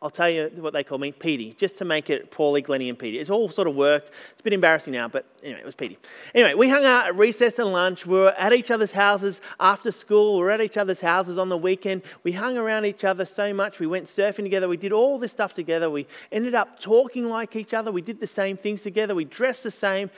I'll 0.01 0.09
tell 0.09 0.29
you 0.29 0.49
what 0.55 0.73
they 0.73 0.83
call 0.83 0.97
me, 0.97 1.11
Petey, 1.11 1.53
just 1.53 1.77
to 1.77 1.85
make 1.85 2.09
it 2.09 2.31
Paulie, 2.31 2.63
Glennie, 2.63 2.89
and 2.89 2.97
Petey. 2.97 3.19
It's 3.19 3.29
all 3.29 3.49
sort 3.49 3.67
of 3.67 3.75
worked. 3.75 4.09
It's 4.31 4.39
a 4.39 4.43
bit 4.43 4.53
embarrassing 4.53 4.93
now, 4.93 5.07
but 5.07 5.25
anyway, 5.43 5.59
it 5.59 5.65
was 5.65 5.75
Petey. 5.75 5.99
Anyway, 6.33 6.55
we 6.55 6.69
hung 6.69 6.85
out 6.85 7.05
at 7.05 7.15
recess 7.15 7.59
and 7.59 7.71
lunch. 7.71 8.07
We 8.07 8.17
were 8.17 8.31
at 8.31 8.51
each 8.51 8.71
other's 8.71 8.93
houses 8.93 9.41
after 9.59 9.91
school. 9.91 10.37
We 10.37 10.41
were 10.41 10.49
at 10.49 10.61
each 10.61 10.75
other's 10.75 11.01
houses 11.01 11.37
on 11.37 11.49
the 11.49 11.57
weekend. 11.57 12.01
We 12.23 12.31
hung 12.31 12.57
around 12.57 12.85
each 12.85 13.03
other 13.03 13.25
so 13.25 13.53
much. 13.53 13.79
We 13.79 13.85
went 13.85 14.07
surfing 14.07 14.43
together. 14.43 14.67
We 14.67 14.77
did 14.77 14.91
all 14.91 15.19
this 15.19 15.33
stuff 15.33 15.53
together. 15.53 15.87
We 15.87 16.07
ended 16.31 16.55
up 16.55 16.79
talking 16.79 17.29
like 17.29 17.55
each 17.55 17.75
other. 17.75 17.91
We 17.91 18.01
did 18.01 18.19
the 18.19 18.25
same 18.25 18.57
things 18.57 18.81
together. 18.81 19.13
We 19.13 19.25
dressed 19.25 19.61
the 19.61 19.69
same. 19.69 20.09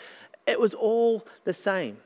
It 0.47 0.61
was 0.61 0.73
all 0.73 1.27
the 1.43 1.53
same. 1.53 1.97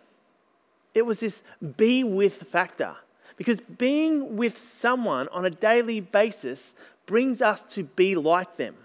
It 0.94 1.06
was 1.06 1.20
this 1.20 1.42
be 1.78 2.04
with 2.04 2.34
factor. 2.44 2.96
Because 3.36 3.60
being 3.62 4.38
with 4.38 4.58
someone 4.58 5.28
on 5.30 5.46
a 5.46 5.50
daily 5.50 6.00
basis 6.00 6.74
brings 7.06 7.42
us 7.42 7.62
to 7.74 7.84
be 7.84 8.16
like 8.16 8.58
them. 8.58 8.76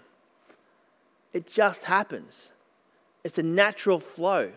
It 1.33 1.47
just 1.47 1.85
happens. 1.85 2.49
It's 3.23 3.37
a 3.37 3.43
natural 3.43 3.99
flow. 3.99 4.51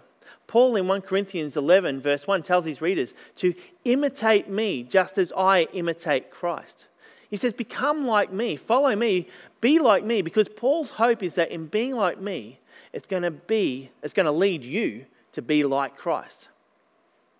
Paul 0.47 0.76
in 0.76 0.87
1 0.87 1.02
Corinthians 1.02 1.56
11, 1.56 2.00
verse 2.00 2.26
1, 2.26 2.42
tells 2.42 2.64
his 2.64 2.80
readers 2.80 3.12
to 3.37 3.54
imitate 3.85 4.49
me 4.49 4.82
just 4.82 5.18
as 5.18 5.32
I 5.37 5.68
imitate 5.73 6.30
Christ. 6.30 6.87
He 7.30 7.37
says, 7.37 7.52
Become 7.52 8.06
like 8.06 8.32
me, 8.32 8.56
follow 8.56 8.94
me, 8.94 9.28
be 9.61 9.78
like 9.78 10.04
me, 10.04 10.23
because 10.23 10.49
Paul's 10.49 10.90
hope 10.90 11.23
is 11.23 11.35
that 11.37 11.50
in 11.50 11.66
being 11.66 11.97
like 11.97 12.21
me, 12.21 12.59
it's 12.92 13.06
going 13.06 13.23
to 13.23 13.30
be, 13.30 13.90
it's 14.02 14.14
going 14.14 14.26
to 14.26 14.32
lead 14.32 14.64
you 14.64 15.06
to 15.32 15.42
be 15.42 15.64
like 15.64 15.97
Christ. 15.97 16.49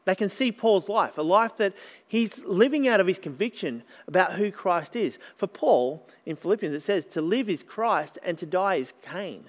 They 0.05 0.15
can 0.15 0.29
see 0.29 0.51
Paul's 0.51 0.89
life, 0.89 1.17
a 1.17 1.23
life 1.23 1.57
that 1.57 1.75
he's 2.07 2.45
living 2.45 2.89
out 2.89 3.01
of 3.01 3.07
his 3.07 3.19
conviction 3.19 3.85
about 4.09 4.33
who 4.33 4.51
Christ 4.51 4.97
is. 4.97 5.19
For 5.37 5.47
Paul, 5.47 6.07
in 6.27 6.35
Philippians, 6.35 6.75
it 6.75 6.81
says, 6.81 7.07
to 7.07 7.23
live 7.23 7.49
is 7.49 7.63
Christ 7.63 8.19
and 8.25 8.37
to 8.39 8.47
die 8.47 8.77
is 8.77 8.95
Cain. 9.03 9.45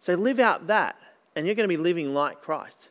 So 0.00 0.14
live 0.14 0.40
out 0.40 0.66
that, 0.66 0.96
and 1.36 1.46
you're 1.46 1.54
going 1.54 1.68
to 1.68 1.76
be 1.76 1.80
living 1.80 2.14
like 2.14 2.42
Christ. 2.42 2.88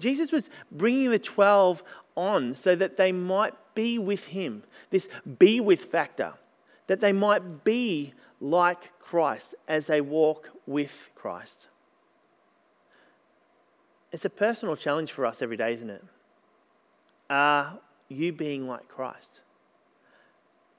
Jesus 0.00 0.32
was 0.32 0.50
bringing 0.70 1.10
the 1.10 1.18
12 1.18 1.82
on 2.16 2.54
so 2.56 2.74
that 2.74 2.96
they 2.96 3.12
might 3.12 3.54
be 3.74 3.98
with 3.98 4.26
him, 4.26 4.64
this 4.90 5.08
be 5.38 5.60
with 5.60 5.84
factor, 5.84 6.34
that 6.88 7.00
they 7.00 7.12
might 7.12 7.62
be 7.62 8.14
like 8.40 8.98
Christ 8.98 9.54
as 9.68 9.86
they 9.86 10.00
walk 10.00 10.50
with 10.66 11.10
Christ. 11.14 11.68
It's 14.12 14.26
a 14.26 14.30
personal 14.30 14.76
challenge 14.76 15.10
for 15.10 15.24
us 15.24 15.40
every 15.40 15.56
day, 15.56 15.72
isn't 15.72 15.88
it? 15.88 16.04
Are 17.30 17.78
you 18.08 18.32
being 18.32 18.68
like 18.68 18.86
Christ? 18.88 19.40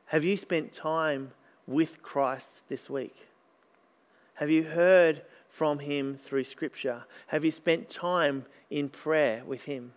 Have 0.05 0.23
you 0.23 0.37
spent 0.37 0.71
time 0.71 1.31
with 1.65 2.03
Christ 2.03 2.67
this 2.69 2.89
week? 2.89 3.27
Have 4.35 4.51
you 4.51 4.63
heard 4.63 5.23
from 5.49 5.79
Him 5.79 6.15
through 6.15 6.43
Scripture? 6.43 7.05
Have 7.27 7.43
you 7.43 7.49
spent 7.49 7.89
time 7.89 8.45
in 8.69 8.89
prayer 8.89 9.43
with 9.45 9.63
Him? 9.63 9.93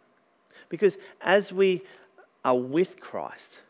Because 0.71 0.97
as 1.21 1.53
we 1.53 1.83
are 2.43 2.57
with 2.57 3.01
Christ, 3.01 3.61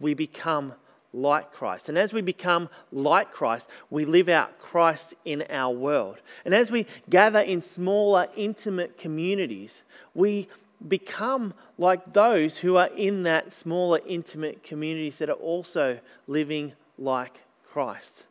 we 0.00 0.14
become 0.14 0.74
like 1.14 1.52
Christ. 1.52 1.88
And 1.88 1.96
as 1.96 2.12
we 2.12 2.20
become 2.20 2.68
like 2.92 3.32
Christ, 3.32 3.68
we 3.88 4.04
live 4.04 4.28
out 4.28 4.58
Christ 4.58 5.14
in 5.24 5.44
our 5.48 5.72
world. 5.72 6.18
And 6.44 6.54
as 6.54 6.70
we 6.70 6.86
gather 7.08 7.40
in 7.40 7.62
smaller, 7.62 8.26
intimate 8.36 8.98
communities, 8.98 9.82
we 10.12 10.48
become 10.86 11.54
like 11.78 12.12
those 12.12 12.58
who 12.58 12.76
are 12.76 12.90
in 12.96 13.22
that 13.22 13.52
smaller, 13.52 14.00
intimate 14.06 14.62
communities 14.62 15.18
that 15.18 15.30
are 15.30 15.34
also 15.34 16.00
living 16.26 16.72
like 16.98 17.40
Christ. 17.70 18.24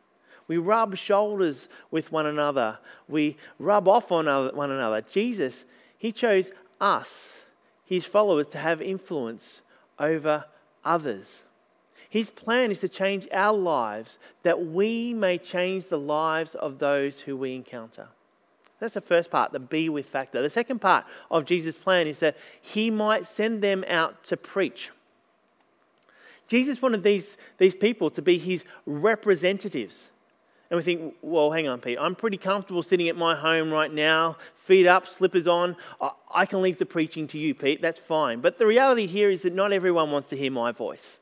We 0.46 0.58
rub 0.58 0.96
shoulders 0.96 1.68
with 1.90 2.12
one 2.12 2.26
another. 2.26 2.78
We 3.08 3.38
rub 3.58 3.88
off 3.88 4.12
on 4.12 4.26
one 4.54 4.70
another. 4.70 5.00
Jesus, 5.00 5.64
He 5.96 6.12
chose 6.12 6.50
us, 6.80 7.32
His 7.86 8.04
followers, 8.04 8.46
to 8.48 8.58
have 8.58 8.82
influence 8.82 9.62
over 9.98 10.44
others. 10.84 11.40
His 12.14 12.30
plan 12.30 12.70
is 12.70 12.78
to 12.78 12.88
change 12.88 13.26
our 13.32 13.52
lives 13.52 14.20
that 14.44 14.66
we 14.66 15.12
may 15.12 15.36
change 15.36 15.86
the 15.86 15.98
lives 15.98 16.54
of 16.54 16.78
those 16.78 17.18
who 17.18 17.36
we 17.36 17.56
encounter. 17.56 18.06
That's 18.78 18.94
the 18.94 19.00
first 19.00 19.32
part, 19.32 19.50
the 19.50 19.58
be 19.58 19.88
with 19.88 20.06
factor. 20.06 20.40
The 20.40 20.48
second 20.48 20.80
part 20.80 21.06
of 21.28 21.44
Jesus' 21.44 21.76
plan 21.76 22.06
is 22.06 22.20
that 22.20 22.36
he 22.60 22.88
might 22.88 23.26
send 23.26 23.62
them 23.62 23.84
out 23.88 24.22
to 24.26 24.36
preach. 24.36 24.92
Jesus 26.46 26.80
wanted 26.80 27.02
these, 27.02 27.36
these 27.58 27.74
people 27.74 28.10
to 28.10 28.22
be 28.22 28.38
his 28.38 28.64
representatives. 28.86 30.08
And 30.70 30.76
we 30.76 30.84
think, 30.84 31.16
well, 31.20 31.50
hang 31.50 31.66
on, 31.66 31.80
Pete, 31.80 31.98
I'm 32.00 32.14
pretty 32.14 32.38
comfortable 32.38 32.84
sitting 32.84 33.08
at 33.08 33.16
my 33.16 33.34
home 33.34 33.72
right 33.72 33.92
now, 33.92 34.36
feet 34.54 34.86
up, 34.86 35.08
slippers 35.08 35.48
on. 35.48 35.74
I 36.32 36.46
can 36.46 36.62
leave 36.62 36.78
the 36.78 36.86
preaching 36.86 37.26
to 37.26 37.38
you, 37.38 37.56
Pete, 37.56 37.82
that's 37.82 37.98
fine. 37.98 38.40
But 38.40 38.58
the 38.60 38.66
reality 38.66 39.06
here 39.06 39.30
is 39.30 39.42
that 39.42 39.52
not 39.52 39.72
everyone 39.72 40.12
wants 40.12 40.28
to 40.28 40.36
hear 40.36 40.52
my 40.52 40.70
voice. 40.70 41.18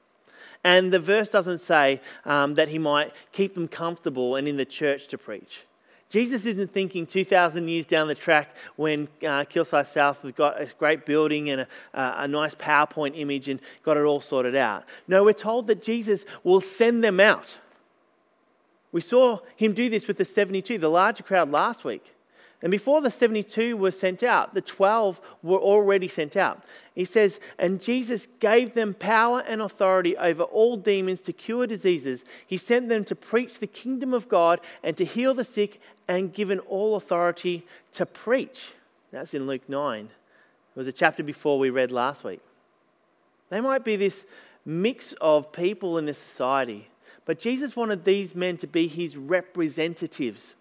And 0.64 0.92
the 0.92 1.00
verse 1.00 1.28
doesn't 1.28 1.58
say 1.58 2.00
um, 2.24 2.54
that 2.54 2.68
he 2.68 2.78
might 2.78 3.12
keep 3.32 3.54
them 3.54 3.68
comfortable 3.68 4.36
and 4.36 4.46
in 4.46 4.56
the 4.56 4.64
church 4.64 5.08
to 5.08 5.18
preach. 5.18 5.64
Jesus 6.08 6.44
isn't 6.44 6.72
thinking 6.72 7.06
2,000 7.06 7.68
years 7.68 7.86
down 7.86 8.06
the 8.06 8.14
track 8.14 8.54
when 8.76 9.08
uh, 9.22 9.44
Kilsyth 9.44 9.88
South 9.88 10.20
has 10.20 10.32
got 10.32 10.60
a 10.60 10.66
great 10.78 11.06
building 11.06 11.48
and 11.48 11.62
a, 11.62 11.68
a 11.94 12.28
nice 12.28 12.54
PowerPoint 12.54 13.18
image 13.18 13.48
and 13.48 13.60
got 13.82 13.96
it 13.96 14.02
all 14.02 14.20
sorted 14.20 14.54
out. 14.54 14.84
No, 15.08 15.24
we're 15.24 15.32
told 15.32 15.68
that 15.68 15.82
Jesus 15.82 16.26
will 16.44 16.60
send 16.60 17.02
them 17.02 17.18
out. 17.18 17.56
We 18.92 19.00
saw 19.00 19.38
him 19.56 19.72
do 19.72 19.88
this 19.88 20.06
with 20.06 20.18
the 20.18 20.26
72, 20.26 20.76
the 20.76 20.90
larger 20.90 21.22
crowd 21.22 21.50
last 21.50 21.82
week. 21.82 22.12
And 22.62 22.70
before 22.70 23.00
the 23.00 23.10
72 23.10 23.76
were 23.76 23.90
sent 23.90 24.22
out, 24.22 24.54
the 24.54 24.60
12 24.60 25.20
were 25.42 25.58
already 25.58 26.06
sent 26.06 26.36
out. 26.36 26.62
He 26.94 27.04
says, 27.04 27.40
And 27.58 27.82
Jesus 27.82 28.28
gave 28.38 28.74
them 28.74 28.94
power 28.94 29.40
and 29.40 29.60
authority 29.60 30.16
over 30.16 30.44
all 30.44 30.76
demons 30.76 31.20
to 31.22 31.32
cure 31.32 31.66
diseases. 31.66 32.24
He 32.46 32.56
sent 32.56 32.88
them 32.88 33.04
to 33.06 33.16
preach 33.16 33.58
the 33.58 33.66
kingdom 33.66 34.14
of 34.14 34.28
God 34.28 34.60
and 34.84 34.96
to 34.96 35.04
heal 35.04 35.34
the 35.34 35.44
sick, 35.44 35.80
and 36.06 36.32
given 36.32 36.58
all 36.60 36.94
authority 36.94 37.66
to 37.92 38.06
preach. 38.06 38.72
That's 39.10 39.34
in 39.34 39.46
Luke 39.46 39.68
9. 39.68 40.04
It 40.04 40.10
was 40.78 40.86
a 40.86 40.92
chapter 40.92 41.22
before 41.22 41.58
we 41.58 41.70
read 41.70 41.90
last 41.90 42.22
week. 42.22 42.40
They 43.50 43.60
might 43.60 43.84
be 43.84 43.96
this 43.96 44.24
mix 44.64 45.14
of 45.14 45.52
people 45.52 45.98
in 45.98 46.06
this 46.06 46.18
society, 46.18 46.88
but 47.24 47.38
Jesus 47.38 47.76
wanted 47.76 48.04
these 48.04 48.34
men 48.34 48.56
to 48.58 48.66
be 48.66 48.88
his 48.88 49.16
representatives 49.16 50.54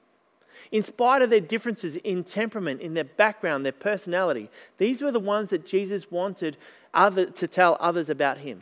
in 0.72 0.84
spite 0.84 1.22
of 1.22 1.30
their 1.30 1.42
differences 1.42 1.98
in 1.98 2.24
temperament, 2.24 2.82
in 2.82 2.94
their 2.94 3.04
background, 3.04 3.66
their 3.66 3.72
personality, 3.72 4.50
these 4.78 5.02
were 5.02 5.12
the 5.12 5.20
ones 5.20 5.50
that 5.50 5.66
Jesus 5.66 6.10
wanted 6.10 6.58
other, 6.94 7.26
to 7.26 7.48
tell 7.48 7.78
others 7.80 8.10
about 8.10 8.40
him. 8.40 8.62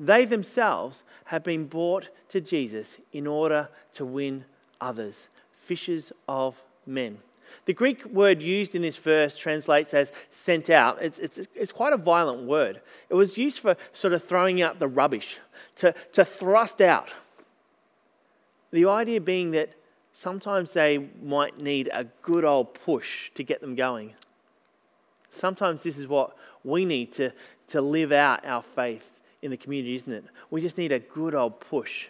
They 0.00 0.24
themselves 0.24 1.02
have 1.26 1.44
been 1.44 1.66
brought 1.66 2.08
to 2.30 2.40
Jesus 2.40 2.96
in 3.12 3.26
order 3.26 3.68
to 3.94 4.04
win 4.04 4.44
others, 4.80 5.28
fishers 5.52 6.12
of 6.26 6.60
men. 6.86 7.18
The 7.66 7.74
Greek 7.74 8.04
word 8.06 8.42
used 8.42 8.74
in 8.74 8.82
this 8.82 8.96
verse 8.96 9.36
translates 9.36 9.92
as 9.92 10.10
sent 10.30 10.70
out. 10.70 11.00
It's, 11.02 11.18
it's, 11.18 11.46
it's 11.54 11.72
quite 11.72 11.92
a 11.92 11.98
violent 11.98 12.48
word. 12.48 12.80
It 13.10 13.14
was 13.14 13.36
used 13.36 13.58
for 13.58 13.76
sort 13.92 14.14
of 14.14 14.24
throwing 14.24 14.62
out 14.62 14.78
the 14.78 14.88
rubbish, 14.88 15.38
to, 15.76 15.94
to 16.12 16.24
thrust 16.24 16.80
out. 16.80 17.12
The 18.72 18.86
idea 18.86 19.20
being 19.20 19.50
that 19.52 19.70
sometimes 20.12 20.72
they 20.72 20.98
might 21.22 21.60
need 21.60 21.90
a 21.92 22.04
good 22.22 22.44
old 22.44 22.74
push 22.74 23.30
to 23.34 23.42
get 23.42 23.60
them 23.60 23.74
going. 23.74 24.14
Sometimes 25.30 25.82
this 25.82 25.96
is 25.96 26.06
what 26.06 26.36
we 26.64 26.84
need 26.84 27.12
to, 27.14 27.32
to 27.68 27.80
live 27.80 28.12
out 28.12 28.44
our 28.44 28.62
faith 28.62 29.08
in 29.40 29.50
the 29.50 29.56
community, 29.56 29.94
isn't 29.96 30.12
it? 30.12 30.24
We 30.50 30.60
just 30.60 30.78
need 30.78 30.92
a 30.92 30.98
good 30.98 31.34
old 31.34 31.60
push. 31.60 32.06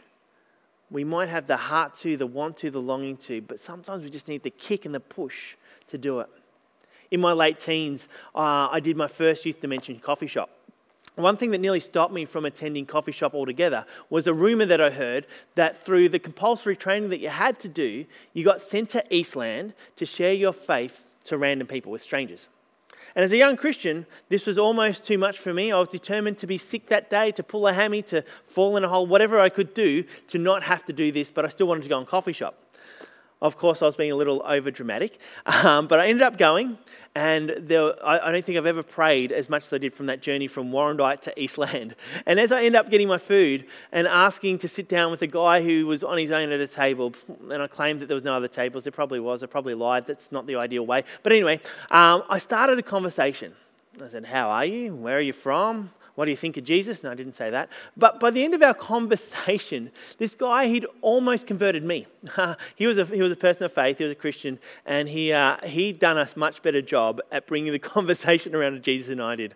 We 0.90 1.04
might 1.04 1.30
have 1.30 1.46
the 1.46 1.56
heart 1.56 1.94
to, 2.00 2.16
the 2.16 2.26
want 2.26 2.58
to, 2.58 2.70
the 2.70 2.80
longing 2.80 3.16
to, 3.18 3.40
but 3.40 3.60
sometimes 3.60 4.04
we 4.04 4.10
just 4.10 4.28
need 4.28 4.42
the 4.42 4.50
kick 4.50 4.84
and 4.84 4.94
the 4.94 5.00
push 5.00 5.54
to 5.88 5.96
do 5.96 6.20
it. 6.20 6.28
In 7.10 7.20
my 7.20 7.32
late 7.32 7.58
teens, 7.58 8.08
uh, 8.34 8.68
I 8.70 8.80
did 8.80 8.96
my 8.96 9.08
first 9.08 9.46
youth 9.46 9.60
dimension 9.60 9.98
coffee 9.98 10.26
shop. 10.26 10.50
One 11.14 11.36
thing 11.36 11.50
that 11.50 11.60
nearly 11.60 11.80
stopped 11.80 12.12
me 12.12 12.24
from 12.24 12.46
attending 12.46 12.86
coffee 12.86 13.12
shop 13.12 13.34
altogether 13.34 13.84
was 14.08 14.26
a 14.26 14.32
rumor 14.32 14.64
that 14.64 14.80
I 14.80 14.90
heard 14.90 15.26
that 15.56 15.84
through 15.84 16.08
the 16.08 16.18
compulsory 16.18 16.74
training 16.74 17.10
that 17.10 17.20
you 17.20 17.28
had 17.28 17.58
to 17.60 17.68
do, 17.68 18.06
you 18.32 18.44
got 18.44 18.62
sent 18.62 18.90
to 18.90 19.04
Eastland 19.14 19.74
to 19.96 20.06
share 20.06 20.32
your 20.32 20.54
faith 20.54 21.06
to 21.24 21.36
random 21.36 21.66
people, 21.66 21.92
with 21.92 22.02
strangers. 22.02 22.48
And 23.14 23.22
as 23.22 23.32
a 23.32 23.36
young 23.36 23.58
Christian, 23.58 24.06
this 24.30 24.46
was 24.46 24.56
almost 24.56 25.04
too 25.04 25.18
much 25.18 25.38
for 25.38 25.52
me. 25.52 25.70
I 25.70 25.78
was 25.78 25.88
determined 25.88 26.38
to 26.38 26.46
be 26.46 26.56
sick 26.56 26.86
that 26.88 27.10
day, 27.10 27.30
to 27.32 27.42
pull 27.42 27.66
a 27.68 27.74
hammy, 27.74 28.00
to 28.04 28.24
fall 28.44 28.78
in 28.78 28.84
a 28.84 28.88
hole, 28.88 29.06
whatever 29.06 29.38
I 29.38 29.50
could 29.50 29.74
do 29.74 30.04
to 30.28 30.38
not 30.38 30.62
have 30.62 30.84
to 30.86 30.94
do 30.94 31.12
this, 31.12 31.30
but 31.30 31.44
I 31.44 31.48
still 31.50 31.66
wanted 31.66 31.82
to 31.82 31.88
go 31.90 31.98
on 31.98 32.06
coffee 32.06 32.32
shop. 32.32 32.61
Of 33.42 33.58
course, 33.58 33.82
I 33.82 33.86
was 33.86 33.96
being 33.96 34.12
a 34.12 34.14
little 34.14 34.40
over 34.44 34.70
dramatic, 34.70 35.18
um, 35.46 35.88
but 35.88 35.98
I 35.98 36.06
ended 36.06 36.22
up 36.22 36.38
going, 36.38 36.78
and 37.16 37.52
there, 37.58 37.92
I, 38.06 38.28
I, 38.28 38.30
don't 38.30 38.44
think 38.44 38.56
I've 38.56 38.66
ever 38.66 38.84
prayed 38.84 39.32
as 39.32 39.50
much 39.50 39.64
as 39.64 39.72
I 39.72 39.78
did 39.78 39.94
from 39.94 40.06
that 40.06 40.22
journey 40.22 40.46
from 40.46 40.70
Warrandyte 40.70 41.22
to 41.22 41.42
Eastland. 41.42 41.96
And 42.24 42.38
as 42.38 42.52
I 42.52 42.62
end 42.62 42.76
up 42.76 42.88
getting 42.88 43.08
my 43.08 43.18
food 43.18 43.66
and 43.90 44.06
asking 44.06 44.58
to 44.58 44.68
sit 44.68 44.88
down 44.88 45.10
with 45.10 45.22
a 45.22 45.26
guy 45.26 45.60
who 45.60 45.86
was 45.88 46.04
on 46.04 46.18
his 46.18 46.30
own 46.30 46.52
at 46.52 46.60
a 46.60 46.68
table, 46.68 47.14
and 47.50 47.60
I 47.60 47.66
claimed 47.66 47.98
that 47.98 48.06
there 48.06 48.14
was 48.14 48.22
no 48.22 48.34
other 48.34 48.46
tables, 48.46 48.84
there 48.84 48.92
probably 48.92 49.18
was, 49.18 49.42
I 49.42 49.46
probably 49.46 49.74
lied, 49.74 50.06
that's 50.06 50.30
not 50.30 50.46
the 50.46 50.54
ideal 50.54 50.86
way. 50.86 51.02
But 51.24 51.32
anyway, 51.32 51.60
um, 51.90 52.22
I 52.30 52.38
started 52.38 52.78
a 52.78 52.82
conversation. 52.82 53.54
I 54.00 54.08
said, 54.08 54.24
How 54.24 54.50
are 54.50 54.64
you? 54.64 54.94
Where 54.94 55.18
are 55.18 55.20
you 55.20 55.32
from? 55.32 55.90
What 56.14 56.26
do 56.26 56.30
you 56.30 56.36
think 56.36 56.58
of 56.58 56.64
Jesus? 56.64 57.02
No, 57.02 57.10
I 57.10 57.14
didn't 57.14 57.36
say 57.36 57.50
that. 57.50 57.70
But 57.96 58.20
by 58.20 58.30
the 58.30 58.44
end 58.44 58.54
of 58.54 58.62
our 58.62 58.74
conversation, 58.92 59.90
this 60.18 60.34
guy, 60.34 60.66
he'd 60.66 60.86
almost 61.00 61.46
converted 61.46 61.84
me. 61.84 62.06
he, 62.76 62.86
was 62.86 62.98
a, 62.98 63.06
he 63.06 63.22
was 63.22 63.32
a 63.32 63.36
person 63.36 63.64
of 63.64 63.72
faith, 63.72 63.98
he 63.98 64.04
was 64.04 64.12
a 64.12 64.16
Christian, 64.16 64.58
and 64.84 65.08
he, 65.08 65.32
uh, 65.32 65.56
he'd 65.64 65.98
done 65.98 66.18
a 66.18 66.28
much 66.36 66.62
better 66.62 66.82
job 66.82 67.20
at 67.30 67.46
bringing 67.46 67.72
the 67.72 67.78
conversation 67.96 68.54
around 68.54 68.72
to 68.72 68.80
Jesus 68.80 69.08
than 69.08 69.20
I 69.20 69.36
did. 69.36 69.54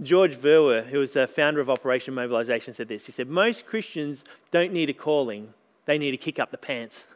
George 0.00 0.34
Verwer, 0.34 0.84
who 0.84 0.98
was 0.98 1.12
the 1.12 1.28
founder 1.28 1.60
of 1.60 1.70
Operation 1.70 2.14
Mobilization, 2.14 2.74
said 2.74 2.88
this. 2.88 3.06
He 3.06 3.12
said, 3.12 3.28
Most 3.28 3.66
Christians 3.66 4.24
don't 4.50 4.72
need 4.72 4.90
a 4.90 4.94
calling, 4.94 5.54
they 5.84 5.98
need 5.98 6.10
to 6.10 6.16
kick 6.16 6.40
up 6.40 6.50
the 6.50 6.58
pants. 6.58 7.06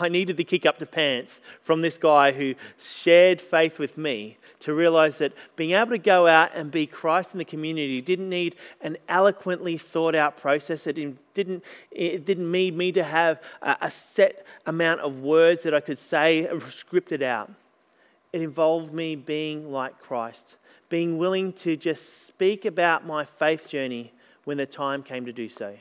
I 0.00 0.08
needed 0.08 0.36
the 0.36 0.42
kick 0.42 0.66
up 0.66 0.80
the 0.80 0.86
pants 0.86 1.40
from 1.62 1.80
this 1.80 1.96
guy 1.96 2.32
who 2.32 2.56
shared 2.76 3.40
faith 3.40 3.78
with 3.78 3.96
me 3.96 4.36
to 4.60 4.74
realize 4.74 5.18
that 5.18 5.32
being 5.56 5.72
able 5.72 5.90
to 5.90 5.98
go 5.98 6.26
out 6.26 6.50
and 6.54 6.70
be 6.70 6.86
Christ 6.86 7.32
in 7.32 7.38
the 7.38 7.44
community 7.44 8.00
didn't 8.00 8.28
need 8.28 8.56
an 8.82 8.96
eloquently 9.08 9.78
thought 9.78 10.14
out 10.14 10.36
process. 10.36 10.86
It 10.86 10.94
didn't, 11.34 11.64
it 11.90 12.24
didn't 12.24 12.50
need 12.50 12.76
me 12.76 12.92
to 12.92 13.02
have 13.02 13.40
a 13.62 13.90
set 13.90 14.46
amount 14.66 15.00
of 15.00 15.20
words 15.20 15.62
that 15.62 15.74
I 15.74 15.80
could 15.80 15.98
say 15.98 16.46
scripted 16.50 17.22
out. 17.22 17.50
It 18.32 18.42
involved 18.42 18.92
me 18.92 19.16
being 19.16 19.72
like 19.72 19.98
Christ, 19.98 20.56
being 20.88 21.18
willing 21.18 21.52
to 21.54 21.76
just 21.76 22.26
speak 22.26 22.64
about 22.64 23.06
my 23.06 23.24
faith 23.24 23.68
journey 23.68 24.12
when 24.44 24.58
the 24.58 24.66
time 24.66 25.02
came 25.02 25.26
to 25.26 25.32
do 25.32 25.48
so. 25.48 25.76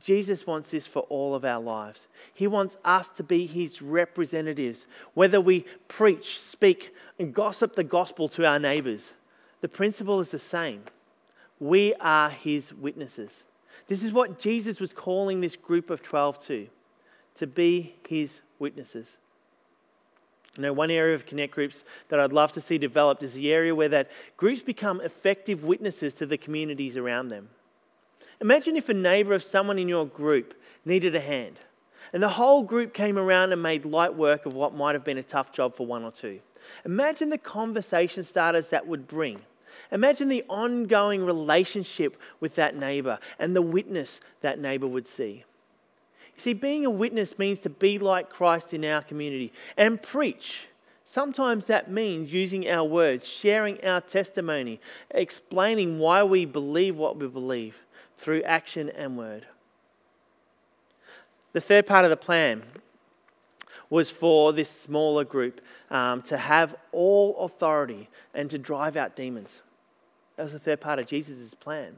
Jesus 0.00 0.46
wants 0.46 0.70
this 0.70 0.86
for 0.86 1.00
all 1.02 1.34
of 1.34 1.44
our 1.44 1.60
lives. 1.60 2.06
He 2.34 2.46
wants 2.46 2.76
us 2.84 3.08
to 3.10 3.22
be 3.22 3.46
his 3.46 3.82
representatives. 3.82 4.86
Whether 5.14 5.40
we 5.40 5.66
preach, 5.88 6.40
speak, 6.40 6.94
and 7.18 7.34
gossip 7.34 7.74
the 7.74 7.84
gospel 7.84 8.28
to 8.30 8.46
our 8.46 8.58
neighbors, 8.58 9.12
the 9.60 9.68
principle 9.68 10.20
is 10.20 10.30
the 10.30 10.38
same. 10.38 10.82
We 11.58 11.94
are 11.96 12.30
his 12.30 12.72
witnesses. 12.72 13.44
This 13.88 14.02
is 14.02 14.12
what 14.12 14.38
Jesus 14.38 14.80
was 14.80 14.92
calling 14.92 15.40
this 15.40 15.56
group 15.56 15.90
of 15.90 16.02
12 16.02 16.46
to 16.46 16.68
to 17.36 17.46
be 17.46 17.94
his 18.06 18.40
witnesses. 18.58 19.06
You 20.56 20.62
know, 20.62 20.72
one 20.72 20.90
area 20.90 21.14
of 21.14 21.26
connect 21.26 21.54
groups 21.54 21.84
that 22.08 22.20
I'd 22.20 22.32
love 22.32 22.52
to 22.52 22.60
see 22.60 22.76
developed 22.76 23.22
is 23.22 23.34
the 23.34 23.52
area 23.52 23.74
where 23.74 23.88
that 23.88 24.10
groups 24.36 24.62
become 24.62 25.00
effective 25.00 25.64
witnesses 25.64 26.12
to 26.14 26.26
the 26.26 26.36
communities 26.36 26.96
around 26.96 27.28
them. 27.28 27.48
Imagine 28.40 28.76
if 28.76 28.88
a 28.88 28.94
neighbor 28.94 29.34
of 29.34 29.42
someone 29.42 29.78
in 29.78 29.88
your 29.88 30.06
group 30.06 30.54
needed 30.84 31.14
a 31.14 31.20
hand, 31.20 31.58
and 32.12 32.22
the 32.22 32.28
whole 32.28 32.62
group 32.62 32.94
came 32.94 33.18
around 33.18 33.52
and 33.52 33.62
made 33.62 33.84
light 33.84 34.14
work 34.14 34.46
of 34.46 34.54
what 34.54 34.74
might 34.74 34.94
have 34.94 35.04
been 35.04 35.18
a 35.18 35.22
tough 35.22 35.52
job 35.52 35.76
for 35.76 35.86
one 35.86 36.02
or 36.02 36.10
two. 36.10 36.40
Imagine 36.84 37.28
the 37.28 37.38
conversation 37.38 38.24
starters 38.24 38.70
that 38.70 38.86
would 38.86 39.06
bring. 39.06 39.40
Imagine 39.92 40.28
the 40.28 40.44
ongoing 40.48 41.24
relationship 41.24 42.16
with 42.40 42.54
that 42.54 42.76
neighbor 42.76 43.18
and 43.38 43.54
the 43.54 43.62
witness 43.62 44.20
that 44.40 44.58
neighbor 44.58 44.86
would 44.86 45.06
see. 45.06 45.44
You 46.34 46.40
see, 46.40 46.52
being 46.54 46.86
a 46.86 46.90
witness 46.90 47.38
means 47.38 47.60
to 47.60 47.70
be 47.70 47.98
like 47.98 48.30
Christ 48.30 48.72
in 48.72 48.84
our 48.84 49.02
community 49.02 49.52
and 49.76 50.02
preach 50.02 50.66
Sometimes 51.10 51.66
that 51.66 51.90
means 51.90 52.32
using 52.32 52.70
our 52.70 52.84
words, 52.84 53.26
sharing 53.26 53.84
our 53.84 54.00
testimony, 54.00 54.78
explaining 55.10 55.98
why 55.98 56.22
we 56.22 56.44
believe 56.44 56.94
what 56.94 57.16
we 57.16 57.26
believe 57.26 57.74
through 58.20 58.42
action 58.42 58.90
and 58.90 59.16
word. 59.16 59.46
The 61.52 61.60
third 61.60 61.86
part 61.86 62.04
of 62.04 62.10
the 62.10 62.16
plan 62.16 62.62
was 63.88 64.10
for 64.10 64.52
this 64.52 64.68
smaller 64.68 65.24
group 65.24 65.60
um, 65.90 66.22
to 66.22 66.36
have 66.36 66.76
all 66.92 67.36
authority 67.38 68.08
and 68.34 68.48
to 68.50 68.58
drive 68.58 68.96
out 68.96 69.16
demons. 69.16 69.62
That 70.36 70.44
was 70.44 70.52
the 70.52 70.58
third 70.58 70.80
part 70.80 70.98
of 70.98 71.06
Jesus' 71.06 71.54
plan. 71.54 71.96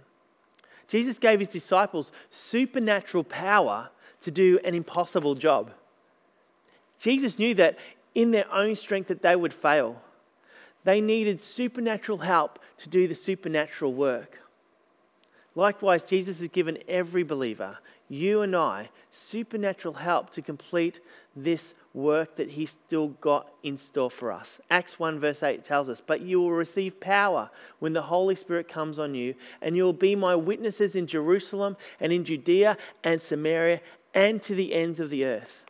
Jesus 0.88 1.18
gave 1.18 1.40
his 1.40 1.48
disciples 1.48 2.12
supernatural 2.30 3.24
power 3.24 3.90
to 4.22 4.30
do 4.30 4.58
an 4.64 4.74
impossible 4.74 5.34
job. 5.34 5.72
Jesus 6.98 7.38
knew 7.38 7.52
that 7.54 7.78
in 8.14 8.30
their 8.30 8.50
own 8.52 8.76
strength 8.76 9.08
that 9.08 9.22
they 9.22 9.34
would 9.34 9.52
fail. 9.52 10.00
They 10.84 11.00
needed 11.00 11.42
supernatural 11.42 12.18
help 12.18 12.58
to 12.78 12.88
do 12.88 13.08
the 13.08 13.14
supernatural 13.14 13.92
work. 13.92 14.41
Likewise, 15.54 16.02
Jesus 16.02 16.38
has 16.38 16.48
given 16.48 16.78
every 16.88 17.22
believer, 17.22 17.78
you 18.08 18.40
and 18.40 18.56
I, 18.56 18.90
supernatural 19.10 19.94
help 19.94 20.30
to 20.30 20.42
complete 20.42 21.00
this 21.36 21.74
work 21.94 22.36
that 22.36 22.50
He's 22.50 22.70
still 22.70 23.08
got 23.08 23.48
in 23.62 23.76
store 23.76 24.10
for 24.10 24.32
us. 24.32 24.60
Acts 24.70 24.98
1, 24.98 25.18
verse 25.18 25.42
8 25.42 25.64
tells 25.64 25.88
us, 25.88 26.00
But 26.04 26.22
you 26.22 26.40
will 26.40 26.52
receive 26.52 27.00
power 27.00 27.50
when 27.78 27.92
the 27.92 28.02
Holy 28.02 28.34
Spirit 28.34 28.68
comes 28.68 28.98
on 28.98 29.14
you, 29.14 29.34
and 29.60 29.76
you 29.76 29.84
will 29.84 29.92
be 29.92 30.16
my 30.16 30.34
witnesses 30.34 30.94
in 30.94 31.06
Jerusalem 31.06 31.76
and 32.00 32.12
in 32.12 32.24
Judea 32.24 32.78
and 33.04 33.20
Samaria 33.20 33.80
and 34.14 34.42
to 34.42 34.54
the 34.54 34.74
ends 34.74 35.00
of 35.00 35.10
the 35.10 35.24
earth. 35.24 35.64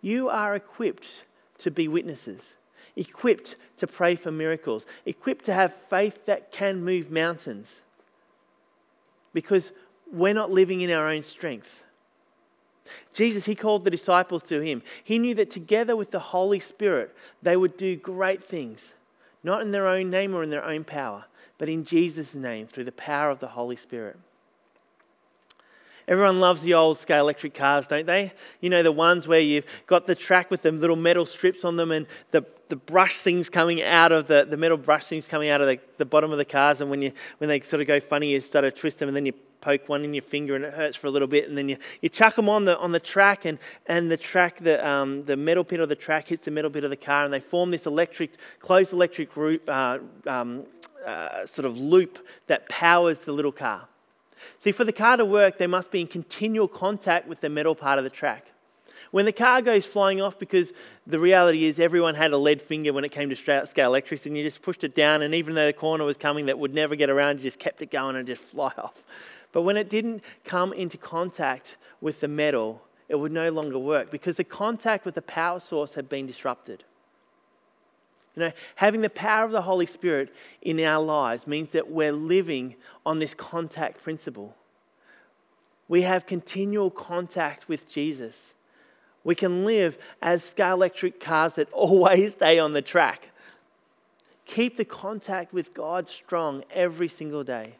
You 0.00 0.28
are 0.28 0.54
equipped 0.54 1.24
to 1.58 1.70
be 1.70 1.88
witnesses, 1.88 2.54
equipped 2.94 3.56
to 3.78 3.86
pray 3.86 4.16
for 4.16 4.30
miracles, 4.30 4.84
equipped 5.06 5.44
to 5.46 5.54
have 5.54 5.74
faith 5.74 6.26
that 6.26 6.52
can 6.52 6.84
move 6.84 7.10
mountains. 7.10 7.80
Because 9.34 9.72
we're 10.10 10.32
not 10.32 10.50
living 10.50 10.80
in 10.80 10.90
our 10.90 11.08
own 11.08 11.22
strength. 11.22 11.84
Jesus, 13.12 13.44
he 13.44 13.54
called 13.54 13.84
the 13.84 13.90
disciples 13.90 14.42
to 14.44 14.60
him. 14.60 14.82
He 15.02 15.18
knew 15.18 15.34
that 15.34 15.50
together 15.50 15.96
with 15.96 16.10
the 16.10 16.18
Holy 16.18 16.60
Spirit, 16.60 17.14
they 17.42 17.56
would 17.56 17.76
do 17.76 17.96
great 17.96 18.42
things, 18.42 18.92
not 19.42 19.62
in 19.62 19.72
their 19.72 19.86
own 19.86 20.10
name 20.10 20.34
or 20.34 20.42
in 20.42 20.50
their 20.50 20.64
own 20.64 20.84
power, 20.84 21.24
but 21.58 21.68
in 21.68 21.84
Jesus' 21.84 22.34
name 22.34 22.66
through 22.66 22.84
the 22.84 22.92
power 22.92 23.30
of 23.30 23.40
the 23.40 23.48
Holy 23.48 23.76
Spirit. 23.76 24.16
Everyone 26.06 26.38
loves 26.38 26.62
the 26.62 26.74
old 26.74 26.98
Scalextric 26.98 27.54
cars, 27.54 27.86
don't 27.86 28.06
they? 28.06 28.32
You 28.60 28.68
know, 28.68 28.82
the 28.82 28.92
ones 28.92 29.26
where 29.26 29.40
you've 29.40 29.64
got 29.86 30.06
the 30.06 30.14
track 30.14 30.50
with 30.50 30.60
the 30.60 30.70
little 30.70 30.96
metal 30.96 31.24
strips 31.24 31.64
on 31.64 31.76
them 31.76 31.90
and 31.90 32.06
the, 32.30 32.44
the 32.68 32.76
brush 32.76 33.18
things 33.18 33.48
coming 33.48 33.82
out 33.82 34.12
of 34.12 34.26
the, 34.26 34.46
the 34.48 34.56
metal 34.56 34.76
brush 34.76 35.04
things 35.04 35.28
coming 35.28 35.48
out 35.48 35.60
of 35.60 35.66
the, 35.66 35.78
the 35.98 36.04
bottom 36.04 36.32
of 36.32 36.38
the 36.38 36.44
cars. 36.44 36.80
And 36.80 36.90
when, 36.90 37.02
you, 37.02 37.12
when 37.38 37.48
they 37.48 37.60
sort 37.60 37.80
of 37.80 37.86
go 37.86 38.00
funny, 38.00 38.32
you 38.32 38.40
start 38.40 38.64
to 38.64 38.70
twist 38.70 38.98
them 38.98 39.08
and 39.08 39.16
then 39.16 39.26
you 39.26 39.32
poke 39.60 39.88
one 39.88 40.04
in 40.04 40.12
your 40.12 40.22
finger 40.22 40.56
and 40.56 40.64
it 40.64 40.74
hurts 40.74 40.96
for 40.96 41.06
a 41.06 41.10
little 41.10 41.28
bit. 41.28 41.48
And 41.48 41.56
then 41.56 41.68
you, 41.68 41.76
you 42.00 42.08
chuck 42.08 42.36
them 42.36 42.48
on 42.48 42.64
the, 42.64 42.78
on 42.78 42.92
the 42.92 43.00
track 43.00 43.44
and, 43.44 43.58
and 43.86 44.10
the 44.10 44.16
track, 44.16 44.58
the, 44.58 44.86
um, 44.86 45.22
the 45.22 45.36
metal 45.36 45.64
bit 45.64 45.80
of 45.80 45.88
the 45.88 45.96
track 45.96 46.28
hits 46.28 46.44
the 46.44 46.50
metal 46.50 46.70
bit 46.70 46.84
of 46.84 46.90
the 46.90 46.96
car 46.96 47.24
and 47.24 47.32
they 47.32 47.40
form 47.40 47.70
this 47.70 47.86
electric, 47.86 48.32
closed 48.60 48.92
electric 48.92 49.36
root, 49.36 49.66
uh, 49.68 49.98
um, 50.26 50.64
uh, 51.06 51.46
sort 51.46 51.66
of 51.66 51.78
loop 51.78 52.26
that 52.46 52.68
powers 52.68 53.20
the 53.20 53.32
little 53.32 53.52
car. 53.52 53.88
See, 54.58 54.72
for 54.72 54.84
the 54.84 54.92
car 54.92 55.16
to 55.16 55.24
work, 55.24 55.58
they 55.58 55.66
must 55.66 55.90
be 55.90 56.00
in 56.00 56.06
continual 56.06 56.68
contact 56.68 57.26
with 57.26 57.40
the 57.40 57.48
metal 57.48 57.74
part 57.74 57.98
of 57.98 58.04
the 58.04 58.10
track. 58.10 58.46
When 59.14 59.26
the 59.26 59.32
car 59.32 59.62
goes 59.62 59.86
flying 59.86 60.20
off, 60.20 60.40
because 60.40 60.72
the 61.06 61.20
reality 61.20 61.66
is 61.66 61.78
everyone 61.78 62.16
had 62.16 62.32
a 62.32 62.36
lead 62.36 62.60
finger 62.60 62.92
when 62.92 63.04
it 63.04 63.10
came 63.10 63.30
to 63.30 63.36
Scalextrics, 63.36 64.26
and 64.26 64.36
you 64.36 64.42
just 64.42 64.60
pushed 64.60 64.82
it 64.82 64.96
down, 64.96 65.22
and 65.22 65.36
even 65.36 65.54
though 65.54 65.66
the 65.66 65.72
corner 65.72 66.02
was 66.02 66.16
coming 66.16 66.46
that 66.46 66.58
would 66.58 66.74
never 66.74 66.96
get 66.96 67.08
around, 67.08 67.36
you 67.36 67.44
just 67.44 67.60
kept 67.60 67.80
it 67.80 67.92
going 67.92 68.16
and 68.16 68.26
just 68.26 68.42
fly 68.50 68.72
off. 68.76 69.04
But 69.52 69.62
when 69.62 69.76
it 69.76 69.88
didn't 69.88 70.24
come 70.42 70.72
into 70.72 70.98
contact 70.98 71.76
with 72.00 72.18
the 72.18 72.26
metal, 72.26 72.82
it 73.08 73.14
would 73.14 73.30
no 73.30 73.52
longer 73.52 73.78
work 73.78 74.10
because 74.10 74.36
the 74.36 74.42
contact 74.42 75.04
with 75.04 75.14
the 75.14 75.22
power 75.22 75.60
source 75.60 75.94
had 75.94 76.08
been 76.08 76.26
disrupted. 76.26 76.82
You 78.34 78.42
know, 78.42 78.52
having 78.74 79.02
the 79.02 79.10
power 79.10 79.44
of 79.44 79.52
the 79.52 79.62
Holy 79.62 79.86
Spirit 79.86 80.34
in 80.60 80.80
our 80.80 81.00
lives 81.00 81.46
means 81.46 81.70
that 81.70 81.88
we're 81.88 82.10
living 82.10 82.74
on 83.06 83.20
this 83.20 83.32
contact 83.32 84.02
principle. 84.02 84.56
We 85.86 86.02
have 86.02 86.26
continual 86.26 86.90
contact 86.90 87.68
with 87.68 87.88
Jesus. 87.88 88.53
We 89.24 89.34
can 89.34 89.64
live 89.64 89.98
as 90.22 90.42
Scalextric 90.42 91.18
cars 91.18 91.54
that 91.54 91.68
always 91.72 92.32
stay 92.32 92.58
on 92.58 92.72
the 92.72 92.82
track. 92.82 93.30
Keep 94.46 94.76
the 94.76 94.84
contact 94.84 95.52
with 95.52 95.72
God 95.72 96.06
strong 96.08 96.62
every 96.70 97.08
single 97.08 97.42
day. 97.42 97.74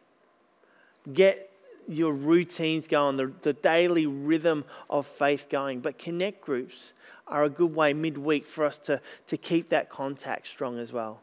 Get 1.13 1.51
your 1.87 2.13
routines 2.13 2.87
going, 2.87 3.15
the, 3.15 3.31
the 3.41 3.53
daily 3.53 4.07
rhythm 4.07 4.65
of 4.89 5.05
faith 5.05 5.47
going. 5.49 5.81
But 5.81 5.99
connect 5.99 6.41
groups 6.41 6.93
are 7.27 7.43
a 7.43 7.49
good 7.49 7.75
way 7.75 7.93
midweek 7.93 8.47
for 8.47 8.65
us 8.65 8.79
to, 8.79 8.99
to 9.27 9.37
keep 9.37 9.69
that 9.69 9.89
contact 9.89 10.47
strong 10.47 10.79
as 10.79 10.91
well. 10.91 11.19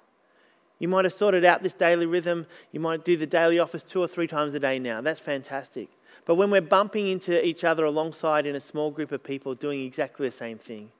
You 0.79 0.89
might 0.89 1.05
have 1.05 1.13
sorted 1.13 1.45
out 1.45 1.63
this 1.63 1.75
daily 1.75 2.07
rhythm. 2.07 2.47
You 2.73 2.81
might 2.81 3.05
do 3.05 3.17
the 3.17 3.27
daily 3.27 3.59
office 3.59 3.83
two 3.83 4.01
or 4.01 4.09
three 4.09 4.27
times 4.27 4.55
a 4.55 4.61
day 4.61 4.79
now. 4.79 5.01
That's 5.01 5.21
fantastic. 5.21 5.89
But 6.25 6.37
when 6.37 6.51
we're 6.51 6.61
bumping 6.61 7.09
into 7.09 7.45
each 7.45 7.65
other 7.65 7.85
alongside 7.85 8.47
in 8.47 8.55
a 8.55 8.61
small 8.61 8.91
group 8.91 9.13
of 9.13 9.25
people 9.25 9.55
doing 9.55 9.85
exactly 9.85 10.29
the 10.29 10.35
same 10.35 10.59
thing, 10.59 10.91